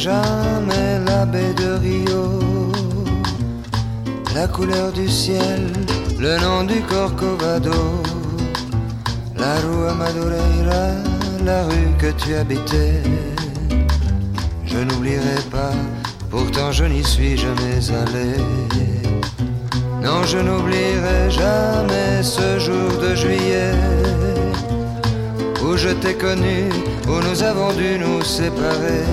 [0.04, 2.24] Jamais la baie de Rio,
[4.34, 5.62] la couleur du ciel,
[6.20, 8.02] le nom du Corcovado,
[9.34, 10.84] la rue Madureira,
[11.46, 13.00] la rue que tu habitais.
[14.66, 15.76] Je n'oublierai pas,
[16.30, 18.30] pourtant je n'y suis jamais allé.
[20.02, 23.72] Non, je n'oublierai jamais ce jour de juillet
[25.64, 26.68] où je t'ai connu,
[27.08, 29.04] où nous avons dû nous séparer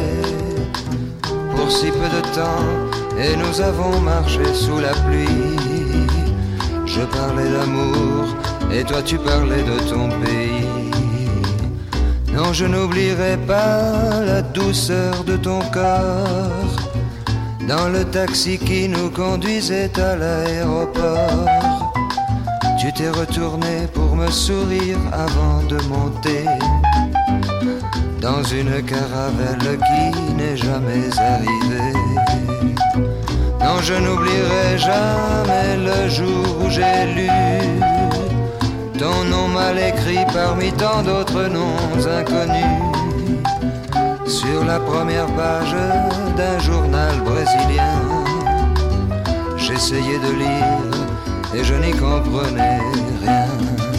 [1.70, 2.68] si peu de temps
[3.18, 5.58] et nous avons marché sous la pluie.
[6.86, 8.36] Je parlais d'amour
[8.72, 10.66] et toi tu parlais de ton pays.
[12.34, 16.72] Non, je n'oublierai pas la douceur de ton corps
[17.68, 21.94] dans le taxi qui nous conduisait à l'aéroport.
[22.80, 26.46] Tu t'es retourné pour me sourire avant de monter
[28.22, 31.94] dans une caravelle qui n'est jamais arrivée.
[33.60, 37.30] Non, je n'oublierai jamais le jour où j'ai lu
[39.00, 42.78] ton nom mal écrit parmi tant d'autres noms inconnus.
[44.28, 45.76] Sur la première page
[46.38, 47.98] d'un journal brésilien,
[49.58, 50.92] j'essayais de lire
[51.56, 52.80] et je n'y comprenais
[53.24, 53.91] rien.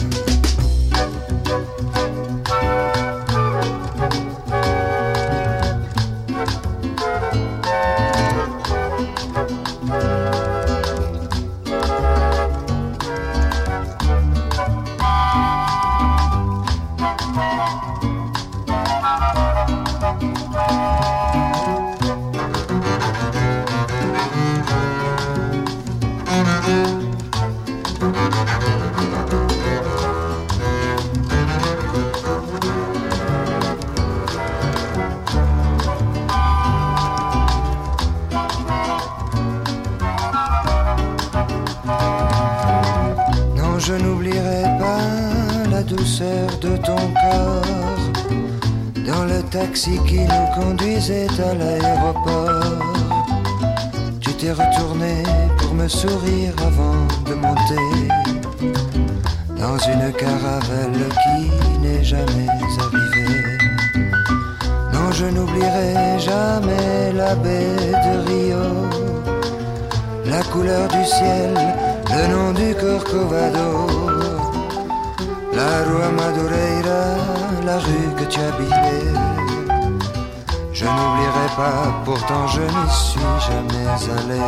[82.62, 83.86] Je n'y suis jamais
[84.18, 84.40] allé.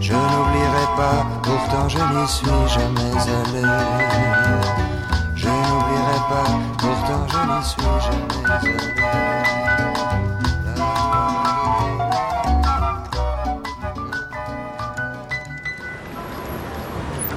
[0.00, 3.64] Je n'oublierai pas, pourtant je n'y suis jamais allé.
[5.34, 6.48] Je n'oublierai pas,
[6.78, 8.76] pourtant je n'y suis jamais allé.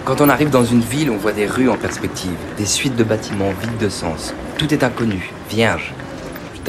[0.05, 3.03] Quand on arrive dans une ville, on voit des rues en perspective, des suites de
[3.03, 4.33] bâtiments vides de sens.
[4.57, 5.93] Tout est inconnu, vierge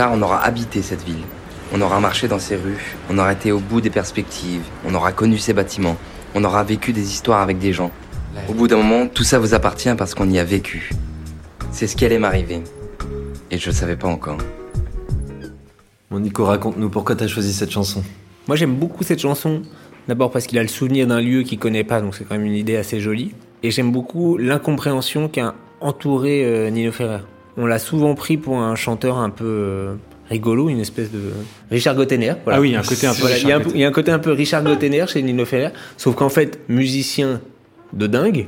[0.07, 1.24] on aura habité cette ville.
[1.73, 5.12] On aura marché dans ces rues, on aura été au bout des perspectives, on aura
[5.12, 5.97] connu ces bâtiments,
[6.35, 7.91] on aura vécu des histoires avec des gens.
[8.49, 10.91] Au bout d'un moment, tout ça vous appartient parce qu'on y a vécu.
[11.71, 12.62] C'est ce qui allait m'arriver.
[13.51, 14.39] Et je ne savais pas encore.
[16.11, 18.03] Mon Nico, raconte-nous pourquoi t'as choisi cette chanson?
[18.47, 19.62] Moi j'aime beaucoup cette chanson.
[20.09, 22.47] D'abord parce qu'il a le souvenir d'un lieu qu'il connaît pas, donc c'est quand même
[22.47, 23.35] une idée assez jolie.
[23.62, 27.21] Et j'aime beaucoup l'incompréhension qu'a entouré euh, Nino Ferrer.
[27.59, 29.95] On l'a souvent pris pour un chanteur un peu euh,
[30.29, 31.20] rigolo, une espèce de
[31.70, 32.35] Richard Gottener.
[32.47, 33.20] Ah oui, il y a un côté un peu.
[33.20, 35.22] Voilà, il, y a un, il y a un côté un peu Richard Gottener chez
[35.22, 37.41] Nino Ferrer, sauf qu'en fait musicien
[37.93, 38.47] de dingue.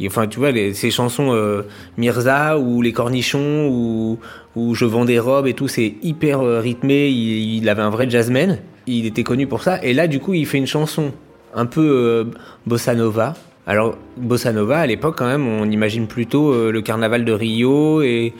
[0.00, 1.62] Et enfin, tu vois, les, ces chansons euh,
[1.96, 4.18] Mirza ou Les Cornichons ou,
[4.56, 7.08] ou Je vends des robes et tout, c'est hyper euh, rythmé.
[7.08, 8.58] Il, il, avait un vrai jazzman.
[8.86, 9.82] Il était connu pour ça.
[9.84, 11.12] Et là, du coup, il fait une chanson
[11.54, 12.24] un peu euh,
[12.66, 13.34] bossa nova.
[13.66, 18.02] Alors, bossa nova, à l'époque, quand même, on imagine plutôt euh, le carnaval de Rio
[18.02, 18.32] et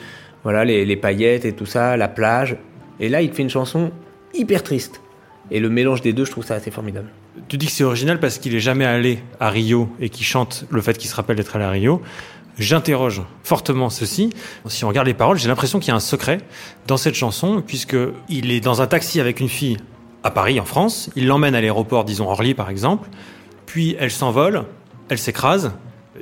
[0.43, 2.57] voilà les, les paillettes et tout ça, la plage.
[3.03, 3.90] Et là, il fait une chanson
[4.32, 5.03] hyper triste.
[5.50, 7.09] Et le mélange des deux, je trouve ça assez formidable.
[7.48, 10.64] Tu dis que c'est original parce qu'il est jamais allé à Rio et qu'il chante
[10.70, 12.00] le fait qu'il se rappelle d'être allé à Rio.
[12.59, 14.30] J'interroge fortement ceci.
[14.66, 16.38] Si on regarde les paroles, j'ai l'impression qu'il y a un secret
[16.86, 17.96] dans cette chanson, puisque
[18.28, 19.78] il est dans un taxi avec une fille
[20.22, 21.11] à Paris, en France.
[21.16, 23.09] Il l'emmène à l'aéroport, disons Orly par exemple.
[23.66, 24.64] Puis elle s'envole,
[25.09, 25.72] elle s'écrase,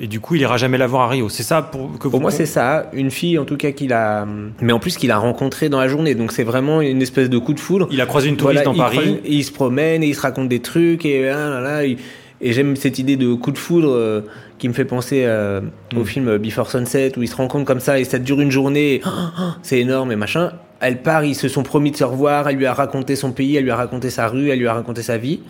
[0.01, 1.28] et du coup, il ira jamais la voir à Rio.
[1.28, 2.88] C'est ça pour que vous Pour moi, c'est ça.
[2.94, 4.26] Une fille, en tout cas, qu'il a,
[4.62, 6.14] mais en plus qu'il a rencontré dans la journée.
[6.14, 7.86] Donc c'est vraiment une espèce de coup de foudre.
[7.90, 8.96] Il a croisé une touriste Voilà, dans Paris.
[8.96, 11.84] croise- et il se promène et il se raconte des trucs et là, là, là,
[11.84, 11.98] il-
[12.42, 14.22] et j'aime cette idée de coup de foudre euh,
[14.59, 15.61] qui me fait penser euh,
[15.92, 15.98] Mm.
[15.98, 18.94] au film Before Sunset où ils se rencontrent comme ça et ça dure une journée.
[18.94, 20.53] et, ah, ah, c'est énorme et machin.
[20.80, 22.48] Elle part, ils se sont promis de se revoir.
[22.48, 24.72] Elle lui a raconté son pays, elle lui a raconté sa rue, elle lui a
[24.72, 25.40] raconté sa vie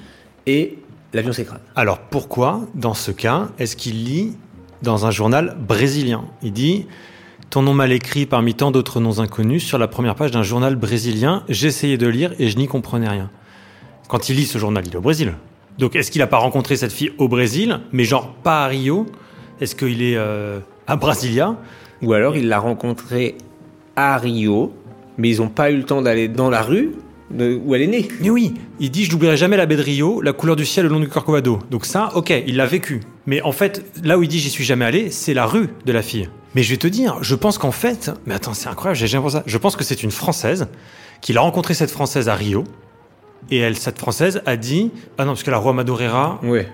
[0.49, 0.79] et
[1.13, 1.61] l'avion s'écrase.
[1.77, 4.37] Alors pourquoi, dans ce cas, est-ce qu'il lit
[4.83, 6.25] dans un journal brésilien?
[6.43, 6.87] Il dit
[7.51, 10.77] Ton nom mal écrit parmi tant d'autres noms inconnus sur la première page d'un journal
[10.77, 11.45] brésilien.
[11.49, 13.31] J'essayais de lire et je n'y comprenais rien.
[14.09, 15.35] Quand il lit ce journal, il est au Brésil.
[15.79, 19.07] Donc est-ce qu'il n'a pas rencontré cette fille au Brésil, mais genre pas à Rio?
[19.61, 21.57] Est-ce qu'il est euh, à Brasilia?
[22.03, 23.37] Ou alors il l'a rencontrée
[23.97, 24.73] à Rio,
[25.17, 26.93] mais ils n'ont pas eu le temps d'aller dans la rue
[27.33, 28.09] où elle est née.
[28.21, 30.87] Mais oui, il dit je n'oublierai jamais la baie de Rio, la couleur du ciel
[30.87, 31.59] le long du Corcovado.
[31.71, 33.01] Donc ça, ok, il l'a vécu.
[33.27, 35.93] Mais en fait, là où il dit j'y suis jamais allé, c'est la rue de
[35.93, 36.29] la fille.
[36.55, 39.23] Mais je vais te dire, je pense qu'en fait, mais attends, c'est incroyable, j'ai jamais
[39.23, 39.45] pensé ça.
[39.47, 40.69] Je pense que c'est une Française
[41.21, 42.65] qu'il a rencontré cette Française à Rio.
[43.51, 46.41] Et elle, cette Française, a dit ah non parce que la roi Madureira.
[46.43, 46.69] Ouais.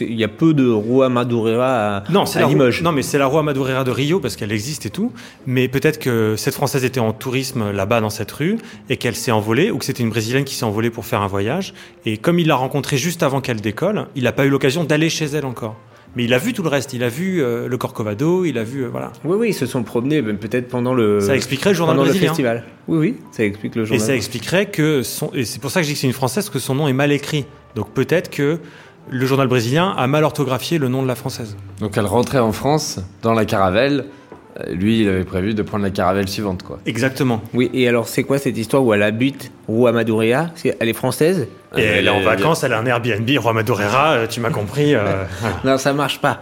[0.00, 2.82] Il y a peu de Rua Madureira à, Non, c'est à la Limoges.
[2.82, 5.12] Non, mais c'est la roi Madureira de Rio parce qu'elle existe et tout.
[5.46, 8.58] Mais peut-être que cette Française était en tourisme là-bas dans cette rue
[8.88, 11.26] et qu'elle s'est envolée ou que c'était une Brésilienne qui s'est envolée pour faire un
[11.26, 11.74] voyage.
[12.04, 15.10] Et comme il l'a rencontrée juste avant qu'elle décolle, il n'a pas eu l'occasion d'aller
[15.10, 15.76] chez elle encore.
[16.16, 16.94] Mais il a vu tout le reste.
[16.94, 19.12] Il a vu euh, le Corcovado, il a vu euh, voilà.
[19.24, 21.20] Oui, oui, ils se sont promenés peut-être pendant le.
[21.20, 22.24] Ça expliquerait le journal pendant brésilien.
[22.24, 22.64] le festival.
[22.88, 24.06] Oui, oui, ça explique le Et journal.
[24.06, 26.48] ça expliquerait que son et c'est pour ça que je dis que c'est une française
[26.48, 27.44] que son nom est mal écrit.
[27.74, 28.58] Donc peut-être que
[29.08, 31.56] le journal brésilien a mal orthographié le nom de la française.
[31.80, 34.06] Donc elle rentrait en France dans la caravelle.
[34.60, 36.78] Euh, Lui, il avait prévu de prendre la caravelle suivante, quoi.
[36.86, 37.42] Exactement.
[37.54, 40.46] Oui, et alors c'est quoi cette histoire où elle habite Rua Madureira
[40.80, 41.46] Elle est française?
[41.76, 44.94] Et elle est en vacances, elle a un Airbnb, Roi Madureira, euh, tu m'as compris.
[44.94, 45.24] euh.
[45.64, 46.40] Non, ça marche pas.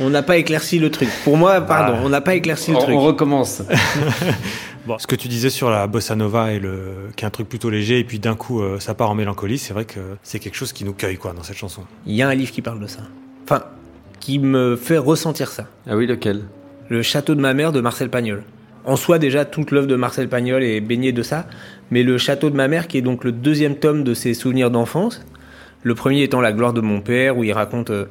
[0.00, 1.08] On n'a pas éclairci le truc.
[1.24, 2.02] Pour moi, pardon, Ah.
[2.04, 2.94] on n'a pas éclairci le On, truc.
[2.96, 3.62] on recommence.
[4.86, 7.48] Bon, ce que tu disais sur la bossa nova et le qui est un truc
[7.48, 10.38] plutôt léger et puis d'un coup euh, ça part en mélancolie, c'est vrai que c'est
[10.38, 11.82] quelque chose qui nous cueille quoi dans cette chanson.
[12.06, 13.00] Il y a un livre qui parle de ça.
[13.44, 13.64] Enfin,
[14.20, 15.66] qui me fait ressentir ça.
[15.86, 16.42] Ah oui, lequel?
[16.90, 18.42] Le château de ma mère de Marcel Pagnol.
[18.84, 21.46] En soi, déjà, toute l'œuvre de Marcel Pagnol est baignée de ça.
[21.90, 24.70] Mais le château de ma mère, qui est donc le deuxième tome de ses souvenirs
[24.70, 25.24] d'enfance,
[25.82, 27.88] le premier étant La gloire de mon père, où il raconte.
[27.88, 28.04] euh,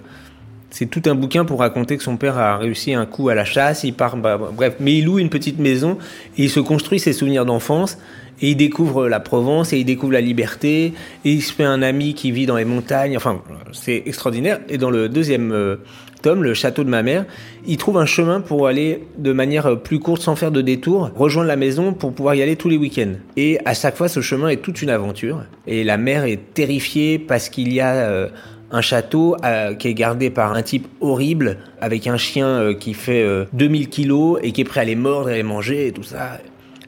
[0.74, 3.46] c'est tout un bouquin pour raconter que son père a réussi un coup à la
[3.46, 6.00] chasse, il part, bah, bref, mais il loue une petite maison
[6.36, 8.00] et il se construit ses souvenirs d'enfance
[8.42, 10.94] et il découvre la Provence et il découvre la liberté
[11.26, 13.16] et il se fait un ami qui vit dans les montagnes.
[13.16, 14.62] Enfin, c'est extraordinaire.
[14.68, 15.76] Et dans le deuxième euh,
[16.24, 17.26] tome, le château de ma mère,
[17.68, 21.12] il trouve un chemin pour aller de manière euh, plus courte, sans faire de détour,
[21.16, 23.14] rejoindre la maison pour pouvoir y aller tous les week-ends.
[23.38, 25.44] Et à chaque fois, ce chemin est toute une aventure.
[25.68, 28.30] Et la mère est terrifiée parce qu'il y a euh,
[28.74, 32.94] un château euh, qui est gardé par un type horrible avec un chien euh, qui
[32.94, 35.88] fait euh, 2000 kilos et qui est prêt à les mordre et à les manger
[35.88, 36.40] et tout ça.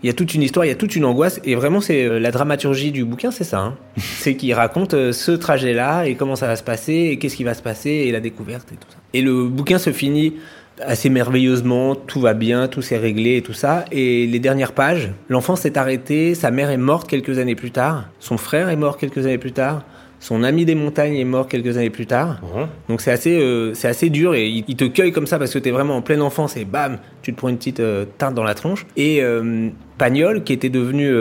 [0.04, 2.04] Il y a toute une histoire, il y a toute une angoisse et vraiment c'est
[2.04, 3.60] euh, la dramaturgie du bouquin, c'est ça.
[3.60, 3.76] hein.
[3.98, 7.44] c'est qu'il raconte euh, ce trajet-là et comment ça va se passer et qu'est-ce qui
[7.44, 8.98] va se passer et la découverte et tout ça.
[9.14, 10.34] Et le bouquin se finit
[10.82, 13.86] assez merveilleusement, tout va bien, tout s'est réglé et tout ça.
[13.92, 18.10] Et les dernières pages, l'enfant s'est arrêté, sa mère est morte quelques années plus tard,
[18.20, 19.84] son frère est mort quelques années plus tard,
[20.26, 22.42] son ami des montagnes est mort quelques années plus tard.
[22.90, 25.54] Donc c'est assez, euh, c'est assez dur et il, il te cueille comme ça parce
[25.54, 28.34] que t'es vraiment en pleine enfance et bam, tu te prends une petite euh, teinte
[28.34, 28.88] dans la tronche.
[28.98, 29.70] Et euh,
[30.00, 31.14] Pagnol, qui était devenu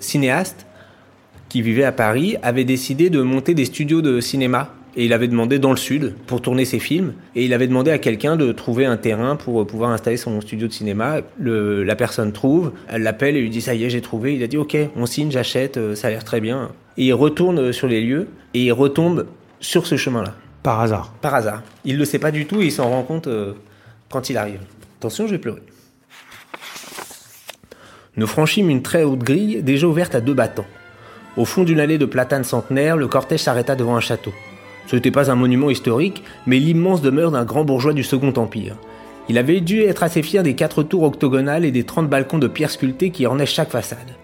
[0.00, 0.64] cinéaste,
[1.50, 4.72] qui vivait à Paris, avait décidé de monter des studios de cinéma.
[4.96, 7.12] Et il avait demandé dans le sud pour tourner ses films.
[7.34, 10.66] Et il avait demandé à quelqu'un de trouver un terrain pour pouvoir installer son studio
[10.66, 11.18] de cinéma.
[11.38, 14.34] Le, la personne trouve, elle l'appelle et lui dit ça y est, j'ai trouvé.
[14.34, 16.70] Il a dit ok, on signe, j'achète, ça a l'air très bien.
[16.98, 19.26] Et il retourne sur les lieux et il retombe
[19.60, 20.34] sur ce chemin-là.
[20.62, 21.12] Par hasard.
[21.20, 21.62] Par hasard.
[21.84, 23.52] Il ne le sait pas du tout et il s'en rend compte euh,
[24.10, 24.60] quand il arrive.
[24.98, 25.62] Attention, je vais pleurer.
[28.16, 30.64] Nous franchîmes une très haute grille, déjà ouverte à deux battants.
[31.36, 34.32] Au fond d'une allée de platanes centenaires, le cortège s'arrêta devant un château.
[34.86, 38.76] Ce n'était pas un monument historique, mais l'immense demeure d'un grand bourgeois du Second Empire.
[39.28, 42.46] Il avait dû être assez fier des quatre tours octogonales et des 30 balcons de
[42.46, 44.14] pierre sculptée qui ornaient chaque façade.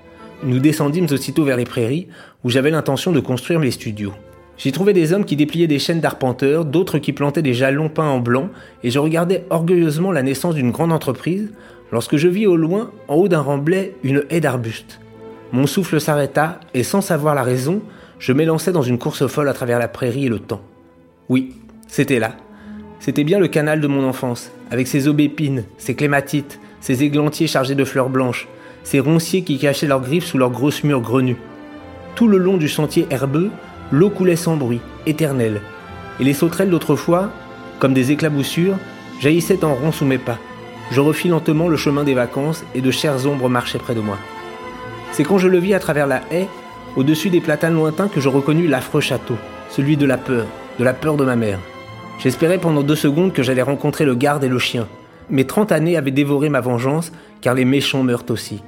[0.45, 2.09] Nous descendîmes aussitôt vers les prairies,
[2.43, 4.13] où j'avais l'intention de construire mes studios.
[4.59, 8.09] J'y trouvais des hommes qui dépliaient des chaînes d'arpenteurs, d'autres qui plantaient des jalons peints
[8.09, 8.49] en blanc,
[8.83, 11.53] et je regardais orgueilleusement la naissance d'une grande entreprise,
[11.93, 15.01] lorsque je vis au loin, en haut d'un remblai, une haie d'arbustes.
[15.53, 17.81] Mon souffle s'arrêta, et sans savoir la raison,
[18.19, 20.63] je m'élançai dans une course folle à travers la prairie et le temps.
[21.29, 21.55] Oui,
[21.87, 22.37] c'était là.
[22.99, 27.75] C'était bien le canal de mon enfance, avec ses aubépines, ses clématites, ses églantiers chargés
[27.75, 28.49] de fleurs blanches,
[28.85, 31.37] ses ronciers qui cachaient leurs griffes sous leurs grosses murs grenus.
[32.15, 33.51] Tout le long du sentier herbeux,
[33.91, 35.61] l'eau coulait sans bruit, éternelle,
[36.21, 37.31] et les sauterelles d'autrefois,
[37.79, 38.77] comme des éclaboussures,
[39.21, 40.39] jaillissaient en rond sous mes pas.
[40.91, 44.19] Je refis lentement le chemin des vacances et de chères ombres marchaient près de moi.
[45.13, 46.49] C'est quand je le vis à travers la haie,
[46.97, 49.37] au-dessus des platanes lointains, que je reconnus l'affreux château,
[49.71, 50.47] celui de la peur,
[50.79, 51.59] de la peur de ma mère.
[52.19, 54.87] J'espérais pendant deux secondes que j'allais rencontrer le garde et le chien.
[55.31, 58.63] Mes trente années avaient dévoré ma vengeance, car les méchants meurent aussi.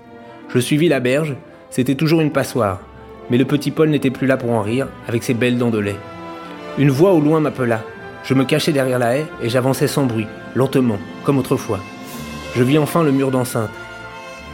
[0.49, 1.35] Je suivis la berge,
[1.71, 2.81] c'était toujours une passoire,
[3.31, 5.79] mais le petit Paul n'était plus là pour en rire, avec ses belles dents de
[5.79, 5.97] lait.
[6.79, 7.83] Une voix au loin m'appela.
[8.25, 11.81] Je me cachai derrière la haie et j'avançais sans bruit, lentement, comme autrefois.
[12.57, 13.71] Je vis enfin le mur d'enceinte.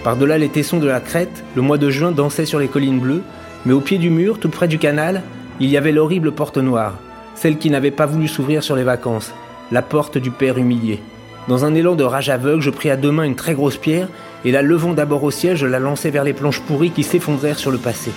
[0.03, 3.23] Par-delà les tessons de la crête, le mois de juin dansait sur les collines bleues,
[3.67, 5.23] mais au pied du mur, tout près du canal,
[5.61, 6.95] il y avait l'horrible porte noire,
[7.35, 9.33] celle qui n'avait pas voulu s'ouvrir sur les vacances,
[9.71, 11.01] la porte du père humilié.
[11.51, 14.07] Dans un élan de rage aveugle, je pris à deux mains une très grosse pierre
[14.45, 17.59] et la levant d'abord au ciel, je la lançai vers les planches pourries qui s'effondrèrent
[17.59, 18.13] sur le passé.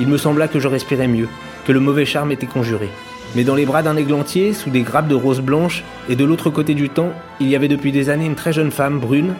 [0.00, 1.28] Il me sembla que je respirais mieux,
[1.66, 2.90] que le mauvais charme était conjuré.
[3.34, 6.50] Mais dans les bras d'un églantier, sous des grappes de roses blanches, et de l'autre
[6.50, 9.32] côté du temps, il y avait depuis des années une très jeune femme, brune,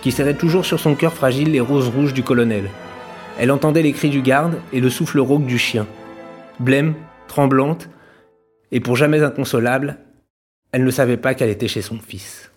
[0.00, 2.70] qui serrait toujours sur son cœur fragile les roses rouges du colonel.
[3.36, 5.88] Elle entendait les cris du garde et le souffle rauque du chien.
[6.60, 6.94] Blême,
[7.26, 7.88] tremblante,
[8.70, 9.98] et pour jamais inconsolable,
[10.70, 12.49] elle ne savait pas qu'elle était chez son fils.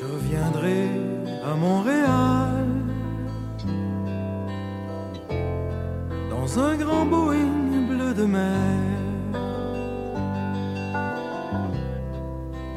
[0.00, 0.88] Je reviendrai
[1.44, 2.64] à Montréal
[6.30, 8.78] dans un grand Boeing bleu de mer.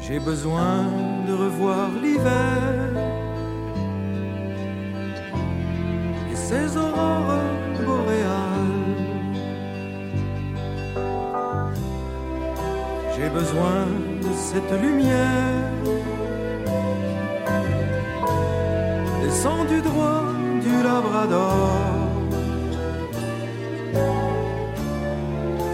[0.00, 0.84] J'ai besoin
[1.26, 2.93] de revoir l'hiver
[6.54, 7.50] ses aurores
[7.86, 8.82] boréales.
[13.14, 13.78] J'ai besoin
[14.24, 15.72] de cette lumière
[19.24, 20.24] descendue droit
[20.66, 21.70] du Labrador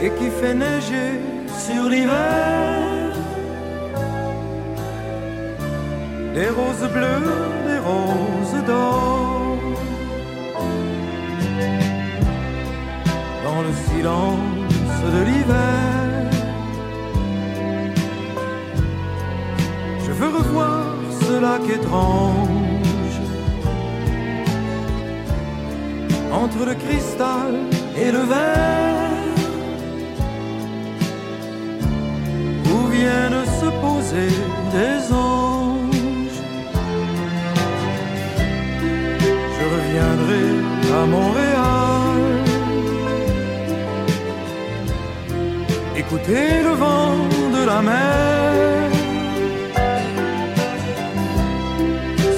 [0.02, 1.10] et qui fait neiger
[1.66, 2.80] sur l'hiver.
[6.34, 7.32] des roses bleues,
[7.68, 9.19] des roses d'or.
[13.60, 14.38] Dans le silence
[15.14, 16.30] de l'hiver,
[19.98, 20.86] je veux revoir
[21.20, 23.20] ce lac étrange
[26.32, 27.52] entre le cristal
[27.98, 29.26] et le verre.
[32.72, 34.32] Où viennent se poser
[34.76, 36.40] des anges.
[39.56, 40.44] Je reviendrai
[40.98, 41.89] à Montréal.
[46.12, 47.14] Écouter le vent
[47.56, 48.90] de la mer.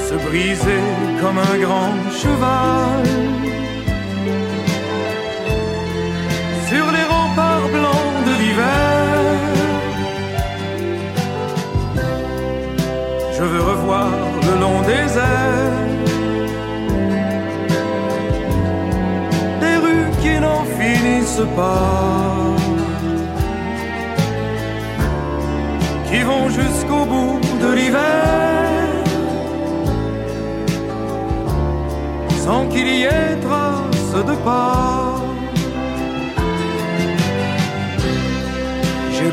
[0.09, 0.85] Se briser
[1.23, 3.03] comme un grand cheval.
[6.69, 9.13] Sur les remparts blancs de l'hiver.
[13.39, 14.11] Je veux revoir
[14.49, 15.81] le long des airs
[19.63, 22.42] des rues qui n'en finissent pas,
[26.49, 28.85] jusqu'au bout de l'hiver,
[32.45, 35.23] sans qu'il y ait trace de pas.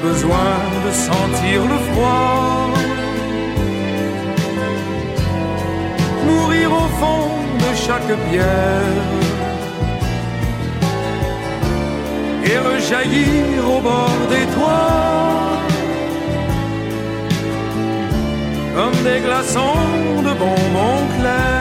[0.01, 2.69] besoin de sentir le froid.
[6.25, 7.29] Mourir au fond
[7.63, 9.07] de chaque pierre.
[12.45, 15.68] Et rejaillir au bord des toits.
[18.79, 21.58] Comme des glaçons de bonbons clairs.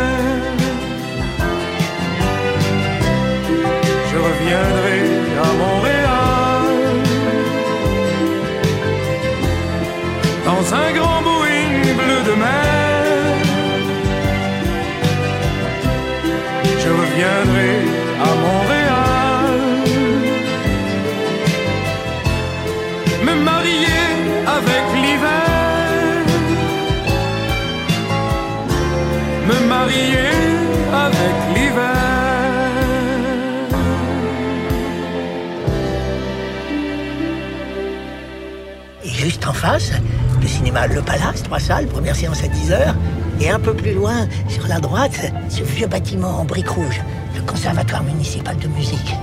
[39.68, 39.92] Face,
[40.40, 42.94] le cinéma Le Palace, trois salles, première séance à 10h.
[43.40, 47.00] Et un peu plus loin, sur la droite, ce vieux bâtiment en briques rouges,
[47.36, 49.14] le conservatoire municipal de musique.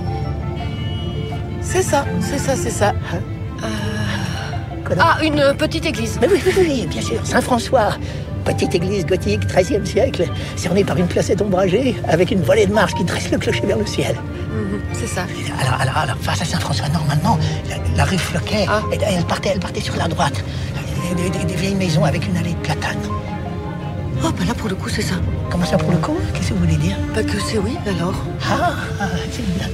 [1.62, 2.94] C'est ça, c'est ça, c'est ça.
[5.00, 6.20] Ah, une petite église.
[6.22, 7.98] Mais oui, oui, oui, bien sûr, Saint-François.
[8.46, 10.26] Petite église gothique, 13e siècle,
[10.56, 13.80] cernée par une placette ombragée, avec une volée de marche qui dresse le clocher vers
[13.80, 14.16] le ciel.
[14.56, 15.26] Mhm, c'est ça.
[15.62, 17.38] Alors, alors, alors, face à Saint-François, normalement,
[17.70, 20.44] la, la rue Floquet, elle, elle partait, elle partait sur la droite.
[21.18, 22.98] Des, des- des vieilles maisons avec une allée de platanes.
[24.24, 25.16] Oh, bah là, pour le coup, c'est ça.
[25.52, 26.96] Comment ça pour le coup Qu'est-ce que vous voulez dire?
[27.14, 28.16] Bah que c'est oui, alors.
[28.50, 29.68] Ah, ah, c'est bien.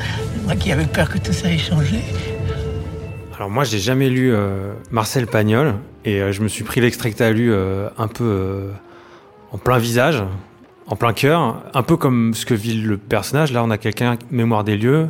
[0.44, 2.02] Moi qui avais peur que tout ça ait changé.
[3.36, 5.76] Alors moi, j'ai jamais lu euh, Marcel Pagnol
[6.06, 8.72] et euh, je me suis pris l'extrait que tu as lu euh, un peu euh,
[9.52, 10.22] en plein visage,
[10.92, 13.54] en plein cœur, un peu comme ce que vit le personnage.
[13.54, 15.08] Là, on a quelqu'un mémoire des lieux.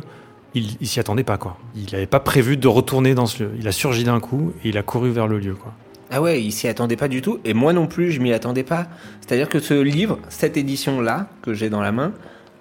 [0.54, 1.56] Il, s'y attendait pas quoi.
[1.74, 3.50] Il n'avait pas prévu de retourner dans ce lieu.
[3.58, 5.72] Il a surgi d'un coup et il a couru vers le lieu quoi.
[6.10, 7.38] Ah ouais, il s'y attendait pas du tout.
[7.44, 8.86] Et moi non plus, je m'y attendais pas.
[9.20, 12.12] C'est-à-dire que ce livre, cette édition-là, que j'ai dans la main,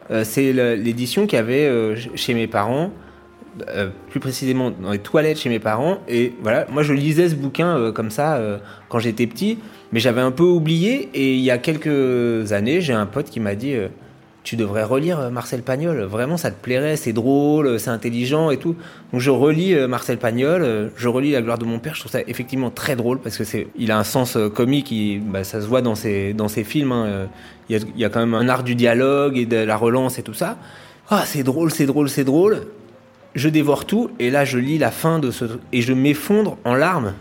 [0.09, 2.91] euh, c'est l'édition qu'il y avait euh, chez mes parents,
[3.67, 5.99] euh, plus précisément dans les toilettes chez mes parents.
[6.07, 8.41] Et voilà, moi je lisais ce bouquin comme ça
[8.87, 9.59] quand j'étais petit,
[9.93, 11.09] mais j'avais un peu oublié.
[11.13, 13.87] Et il y a quelques années, j'ai un pote qui m'a dit euh,
[14.43, 18.51] Tu devrais relire euh, Marcel Pagnol, vraiment ça te plairait, c'est drôle, euh, c'est intelligent
[18.51, 18.75] et tout.
[19.11, 22.21] Donc je relis Marcel Pagnol, je relis La gloire de mon père, je trouve ça
[22.27, 24.93] effectivement très drôle parce que c'est, il a un sens comique,
[25.27, 26.91] bah, ça se voit dans ses, dans ses films.
[26.91, 27.27] hein,
[27.69, 29.75] Il y, a, il y a quand même un art du dialogue et de la
[29.77, 30.57] relance et tout ça.
[31.09, 32.67] Ah, c'est drôle, c'est drôle, c'est drôle.
[33.35, 36.73] Je dévore tout et là je lis la fin de ce et je m'effondre en
[36.75, 37.13] larmes.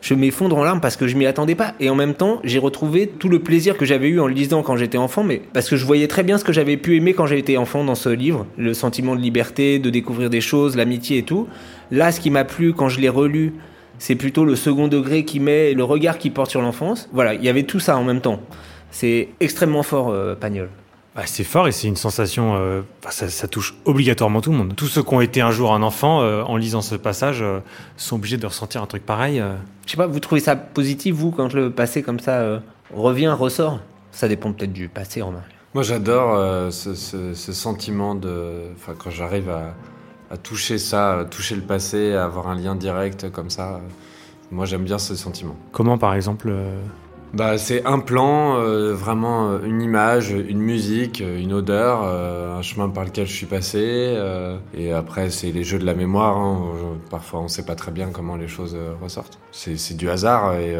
[0.00, 2.58] Je m'effondre en larmes parce que je m'y attendais pas et en même temps j'ai
[2.58, 5.68] retrouvé tout le plaisir que j'avais eu en le lisant quand j'étais enfant, mais parce
[5.68, 8.08] que je voyais très bien ce que j'avais pu aimer quand j'étais enfant dans ce
[8.08, 11.48] livre, le sentiment de liberté, de découvrir des choses, l'amitié et tout.
[11.90, 13.54] Là, ce qui m'a plu quand je l'ai relu,
[13.98, 17.08] c'est plutôt le second degré qui met, le regard qui porte sur l'enfance.
[17.12, 18.40] Voilà, il y avait tout ça en même temps.
[18.90, 20.70] C'est extrêmement fort, euh, Pagnol.
[21.16, 22.54] Bah, c'est fort et c'est une sensation.
[22.54, 24.74] euh, ça, ça touche obligatoirement tout le monde.
[24.76, 27.58] Tous ceux qui ont été un jour un enfant, euh, en lisant ce passage, euh,
[27.96, 29.40] sont obligés de ressentir un truc pareil.
[29.40, 29.54] euh.
[29.86, 32.60] Je sais pas, vous trouvez ça positif, vous, quand le passé comme ça euh,
[32.94, 33.80] revient, ressort?
[34.12, 35.50] Ça dépend peut-être du passé, remarque.
[35.74, 38.52] Moi, j'adore euh, ce, ce- ce sentiment de.
[38.76, 39.74] Enfin, quand j'arrive à,
[40.32, 43.80] à toucher ça, à toucher le passé, à avoir un lien direct comme ça,
[44.52, 45.56] moi, j'aime bien ce sentiment.
[45.72, 46.76] Comment, par exemple euh,
[47.32, 52.62] Bah, c'est un plan, euh, vraiment euh, une image, une musique, euh, une odeur, un
[52.62, 54.16] chemin par lequel je suis passé.
[54.74, 56.36] et après, c'est les jeux de la mémoire.
[56.36, 56.98] hein.
[57.10, 59.38] Parfois, on sait pas très bien comment les choses ressortent.
[59.52, 60.72] C'est du hasard et,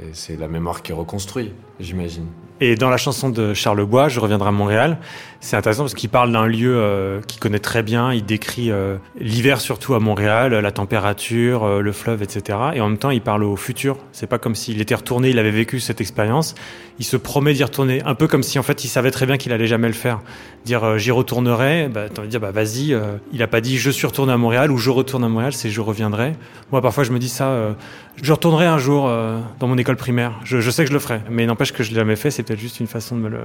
[0.00, 2.26] et c'est la mémoire qui reconstruit, j'imagine.
[2.62, 4.98] Et dans la chanson de Charles Bois, Je reviendrai à Montréal,
[5.42, 8.12] c'est intéressant parce qu'il parle d'un lieu euh, qu'il connaît très bien.
[8.12, 12.58] Il décrit euh, l'hiver surtout à Montréal, la température, euh, le fleuve, etc.
[12.74, 13.96] Et en même temps, il parle au futur.
[14.12, 16.54] C'est pas comme s'il était retourné, il avait vécu cette expérience.
[16.98, 19.38] Il se promet d'y retourner, un peu comme si en fait il savait très bien
[19.38, 20.20] qu'il allait jamais le faire.
[20.66, 22.94] Dire j'y retournerai, bah, t'as envie de dire bah vas-y.
[23.32, 25.70] il a pas dit je suis retourné à Montréal ou je retourne à Montréal, c'est
[25.70, 26.34] je reviendrai.
[26.72, 27.74] Moi parfois je me dis ça,
[28.22, 29.10] je retournerai un jour
[29.58, 30.38] dans mon école primaire.
[30.44, 32.30] Je, sais que je le ferai, mais n'empêche que je l'ai jamais fait.
[32.50, 33.38] Peut-être juste une façon de me le.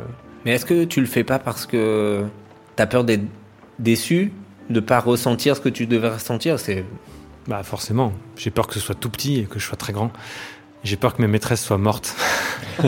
[0.46, 2.24] Mais est-ce que tu le fais pas parce que
[2.76, 3.22] t'as peur d'être
[3.78, 4.32] déçu,
[4.72, 6.60] de pas ressentir ce que tu devais ressentir?
[6.60, 6.84] C'est
[7.48, 10.12] Bah forcément, j'ai peur que ce soit tout petit et que je sois très grand.
[10.84, 12.16] J'ai peur que mes maîtresses soient mortes.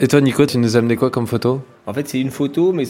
[0.00, 1.62] Et toi, Nico, tu nous as amené quoi comme photo?
[1.86, 2.84] En fait, c'est une photo, mais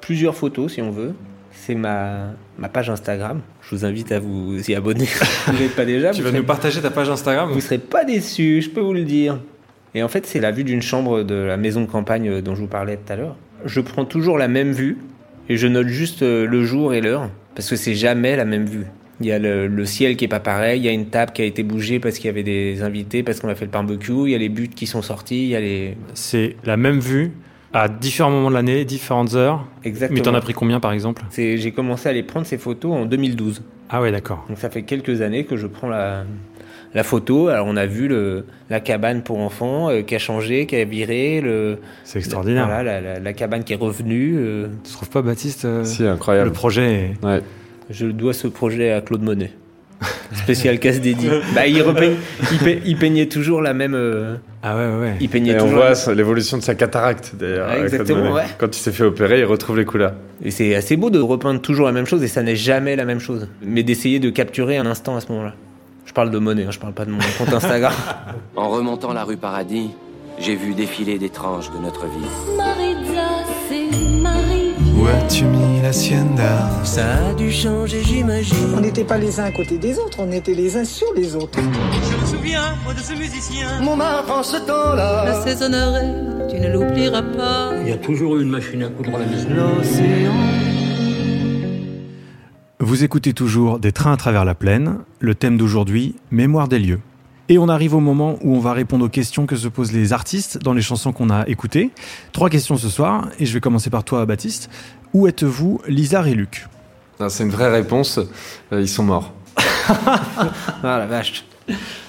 [0.00, 1.12] plusieurs photos si on veut.
[1.52, 3.40] C'est ma, ma page Instagram.
[3.62, 5.06] Je vous invite à vous y abonner.
[5.06, 6.10] si vous n'êtes pas déjà.
[6.12, 7.50] Tu vas serez- nous partager ta page Instagram?
[7.50, 9.40] Vous serez pas déçus, je peux vous le dire.
[9.96, 12.60] Et en fait, c'est la vue d'une chambre de la maison de campagne dont je
[12.60, 13.34] vous parlais tout à l'heure.
[13.64, 14.98] Je prends toujours la même vue
[15.48, 18.66] et je note juste euh, le jour et l'heure parce que c'est jamais la même
[18.66, 18.84] vue.
[19.20, 21.32] Il y a le, le ciel qui est pas pareil, il y a une table
[21.32, 23.70] qui a été bougée parce qu'il y avait des invités, parce qu'on a fait le
[23.70, 25.96] barbecue, il y a les buts qui sont sortis, il y a les...
[26.12, 27.32] C'est la même vue
[27.72, 29.66] à différents moments de l'année, différentes heures.
[29.82, 30.18] Exactement.
[30.18, 31.22] Mais t'en as pris combien par exemple?
[31.34, 33.62] J'ai commencé à les prendre ces photos en 2012.
[33.88, 34.44] Ah ouais, d'accord.
[34.50, 36.24] Donc ça fait quelques années que je prends la,
[36.96, 37.46] la photo.
[37.48, 40.84] Alors on a vu le, la cabane pour enfants euh, qui a changé, qui a
[40.84, 41.40] viré.
[41.40, 42.66] Le, C'est extraordinaire.
[42.66, 44.34] Voilà, la, la- la cabane qui est revenue.
[44.38, 46.48] euh, Tu trouves pas, Baptiste euh, Si, incroyable.
[46.48, 46.92] Le projet
[47.22, 47.24] est...
[47.24, 47.40] Ouais.
[47.90, 49.52] je dois ce projet à Claude Monet.
[50.34, 51.30] Spécial casse dédié.
[51.54, 52.16] bah, il, repeigne-
[52.52, 53.94] il, pe- il peignait toujours la même.
[53.94, 55.14] euh, Ah ouais, ouais, ouais.
[55.20, 55.78] il peignait Et on toujours.
[55.78, 57.72] voit ça- l'évolution de sa cataracte d'ailleurs.
[57.72, 58.42] Exactement, ouais.
[58.58, 60.12] Quand il s'est fait opérer, il retrouve les couleurs.
[60.44, 63.04] Et c'est assez beau de repeindre toujours la même chose et ça n'est jamais la
[63.06, 63.48] même chose.
[63.62, 65.54] Mais d'essayer de capturer un instant à ce moment-là.
[66.16, 67.92] Je parle de Monet, hein, je parle pas de mon compte Instagram.
[68.56, 69.90] En remontant la rue Paradis,
[70.38, 72.56] j'ai vu défiler des tranches de notre vie.
[72.56, 74.72] Maritza, c'est Marie.
[74.98, 78.72] Où as-tu mis l'hacienda Ça a dû changer, j'imagine.
[78.74, 81.36] On n'était pas les uns à côté des autres, on était les uns sur les
[81.36, 81.58] autres.
[81.58, 83.82] Je me souviens, moi, de ce musicien.
[83.82, 85.22] Mon enfant, ce temps-là.
[85.26, 86.14] La saisonnerait,
[86.48, 87.72] tu ne l'oublieras pas.
[87.82, 89.48] Il y a toujours eu une machine à coudre à la maison.
[92.78, 97.00] Vous écoutez toujours Des trains à travers la plaine, le thème d'aujourd'hui, Mémoire des lieux.
[97.48, 100.12] Et on arrive au moment où on va répondre aux questions que se posent les
[100.12, 101.90] artistes dans les chansons qu'on a écoutées.
[102.32, 104.68] Trois questions ce soir, et je vais commencer par toi, Baptiste.
[105.14, 106.66] Où êtes-vous, Lisa et Luc?
[107.20, 108.18] Non, C'est une vraie réponse.
[108.72, 109.32] Euh, ils sont morts.
[109.88, 110.18] ah
[110.82, 111.44] la vache.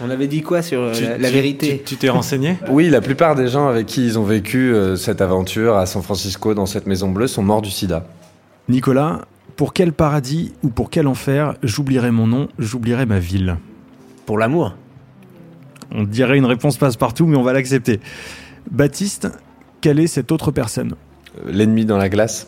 [0.03, 1.77] On avait dit quoi sur euh, Tu- la, vérité?
[1.79, 2.57] Tu tu t'es renseigné?
[2.69, 6.01] Oui, la plupart des gens avec qui ils ont vécu euh, cette aventure à San
[6.01, 8.05] Francisco dans cette maison bleue sont morts du sida.
[8.69, 9.21] Nicolas,
[9.57, 13.57] pour quel paradis ou pour quel enfer j'oublierai mon nom, j'oublierai ma ville?
[14.25, 14.75] Pour l'amour.
[15.91, 17.99] On dirait une réponse passe-partout, mais on va l'accepter.
[18.69, 19.27] Baptiste,
[19.81, 20.93] quelle est cette autre personne?
[21.39, 22.47] Euh, L'ennemi dans la glace.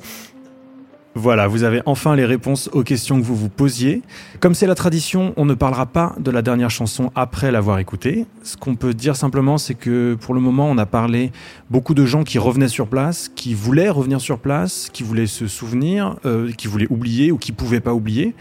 [1.16, 4.03] Voilà, vous avez enfin les réponses aux questions que vous vous posiez.
[4.39, 8.26] Comme c'est la tradition, on ne parlera pas de la dernière chanson après l'avoir écoutée.
[8.43, 11.32] Ce qu'on peut dire simplement, c'est que pour le moment, on a parlé
[11.72, 15.47] beaucoup de gens qui revenaient sur place, qui voulaient revenir sur place, qui voulaient se
[15.47, 18.36] souvenir, euh, qui voulaient oublier ou qui pouvaient pas oublier.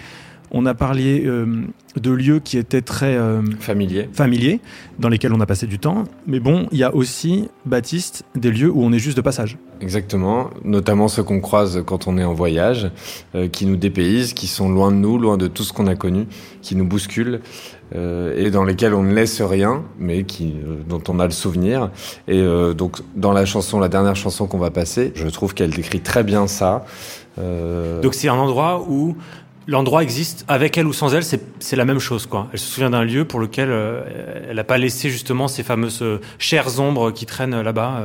[0.50, 1.64] On a parlé euh,
[1.96, 4.08] de lieux qui étaient très euh, Familier.
[4.12, 4.60] familiers,
[4.98, 6.04] dans lesquels on a passé du temps.
[6.26, 9.58] Mais bon, il y a aussi, Baptiste, des lieux où on est juste de passage.
[9.80, 12.90] Exactement, notamment ceux qu'on croise quand on est en voyage,
[13.34, 15.94] euh, qui nous dépaysent, qui sont loin de nous, loin de tout ce qu'on a
[15.94, 16.26] connu,
[16.62, 17.40] qui nous bousculent,
[17.94, 21.30] euh, et dans lesquels on ne laisse rien, mais qui, euh, dont on a le
[21.30, 21.90] souvenir.
[22.26, 22.42] Et
[22.74, 26.24] donc, dans la chanson, la dernière chanson qu'on va passer, je trouve qu'elle décrit très
[26.24, 26.84] bien ça.
[27.36, 29.16] Donc c'est un endroit où
[29.68, 32.26] l'endroit existe, avec elle ou sans elle, c'est la même chose.
[32.26, 32.48] quoi.
[32.52, 33.70] Elle se souvient d'un lieu pour lequel
[34.48, 36.04] elle n'a pas laissé justement ces fameuses
[36.38, 38.02] chères ombres qui traînent là-bas.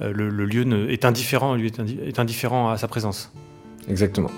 [0.00, 3.32] Le, le lieu est indifférent à sa présence.
[3.88, 4.30] Exactement.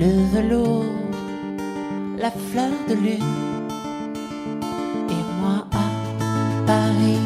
[0.00, 0.84] Le velours,
[2.16, 3.18] la fleur de lune,
[5.10, 7.18] et moi à Paris.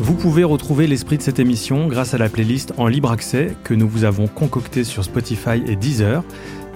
[0.00, 3.74] Vous pouvez retrouver l'esprit de cette émission grâce à la playlist en libre accès que
[3.74, 6.24] nous vous avons concoctée sur Spotify et Deezer.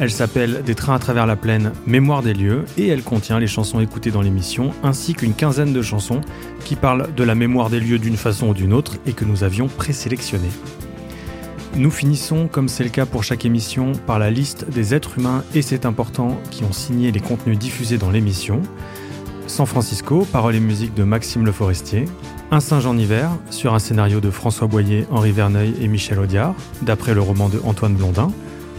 [0.01, 3.47] Elle s'appelle Des trains à travers la plaine, Mémoire des lieux, et elle contient les
[3.47, 6.23] chansons écoutées dans l'émission, ainsi qu'une quinzaine de chansons
[6.65, 9.45] qui parlent de la mémoire des lieux d'une façon ou d'une autre et que nous
[9.45, 10.49] avions présélectionnées.
[11.77, 15.45] Nous finissons, comme c'est le cas pour chaque émission, par la liste des êtres humains,
[15.55, 18.63] et c'est important, qui ont signé les contenus diffusés dans l'émission.
[19.49, 22.07] San Francisco, paroles et musique de Maxime Le Forestier.
[22.51, 26.55] Un singe en hiver, sur un scénario de François Boyer, Henri Verneuil et Michel Audiard,
[26.81, 28.31] d'après le roman de Antoine Blondin,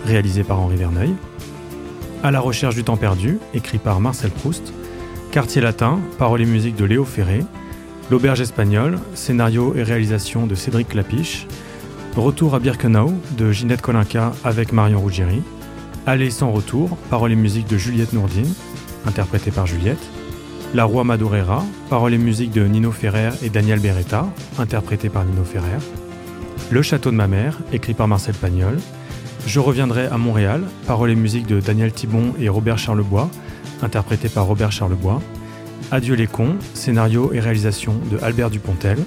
[0.06, 1.14] réalisé par Henri Verneuil.
[2.24, 4.74] À la recherche du temps perdu, écrit par Marcel Proust.
[5.32, 7.44] Quartier latin, paroles et musique de Léo Ferré.
[8.12, 11.48] L'auberge espagnole, scénario et réalisation de Cédric Clapiche.
[12.16, 15.42] Retour à Birkenau de Ginette Kolinka avec Marion Ruggieri.
[16.06, 18.54] Aller sans retour, paroles et musique de Juliette Nourdine,
[19.06, 20.04] interprétée par Juliette.
[20.74, 24.26] La Roi Madureira, paroles et musique de Nino Ferrer et Daniel Beretta,
[24.58, 25.80] interprété par Nino Ferrer.
[26.70, 28.78] Le Château de ma mère, écrit par Marcel Pagnol.
[29.46, 33.30] Je reviendrai à Montréal, paroles et musique de Daniel Thibon et Robert Charlebois,
[33.82, 35.22] interprété par Robert Charlebois.
[35.92, 39.00] Adieu les cons, scénario et réalisation de Albert Dupontel.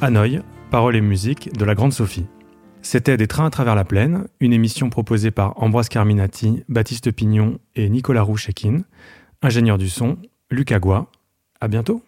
[0.00, 2.26] Hanoï, paroles et musique de la Grande Sophie.
[2.82, 7.58] C'était Des trains à travers la plaine, une émission proposée par Ambroise Carminati, Baptiste Pignon
[7.74, 8.82] et Nicolas Rouchekin.
[9.40, 10.18] Ingénieur du son,
[10.50, 11.10] Luc Agua.
[11.60, 12.02] À bientôt!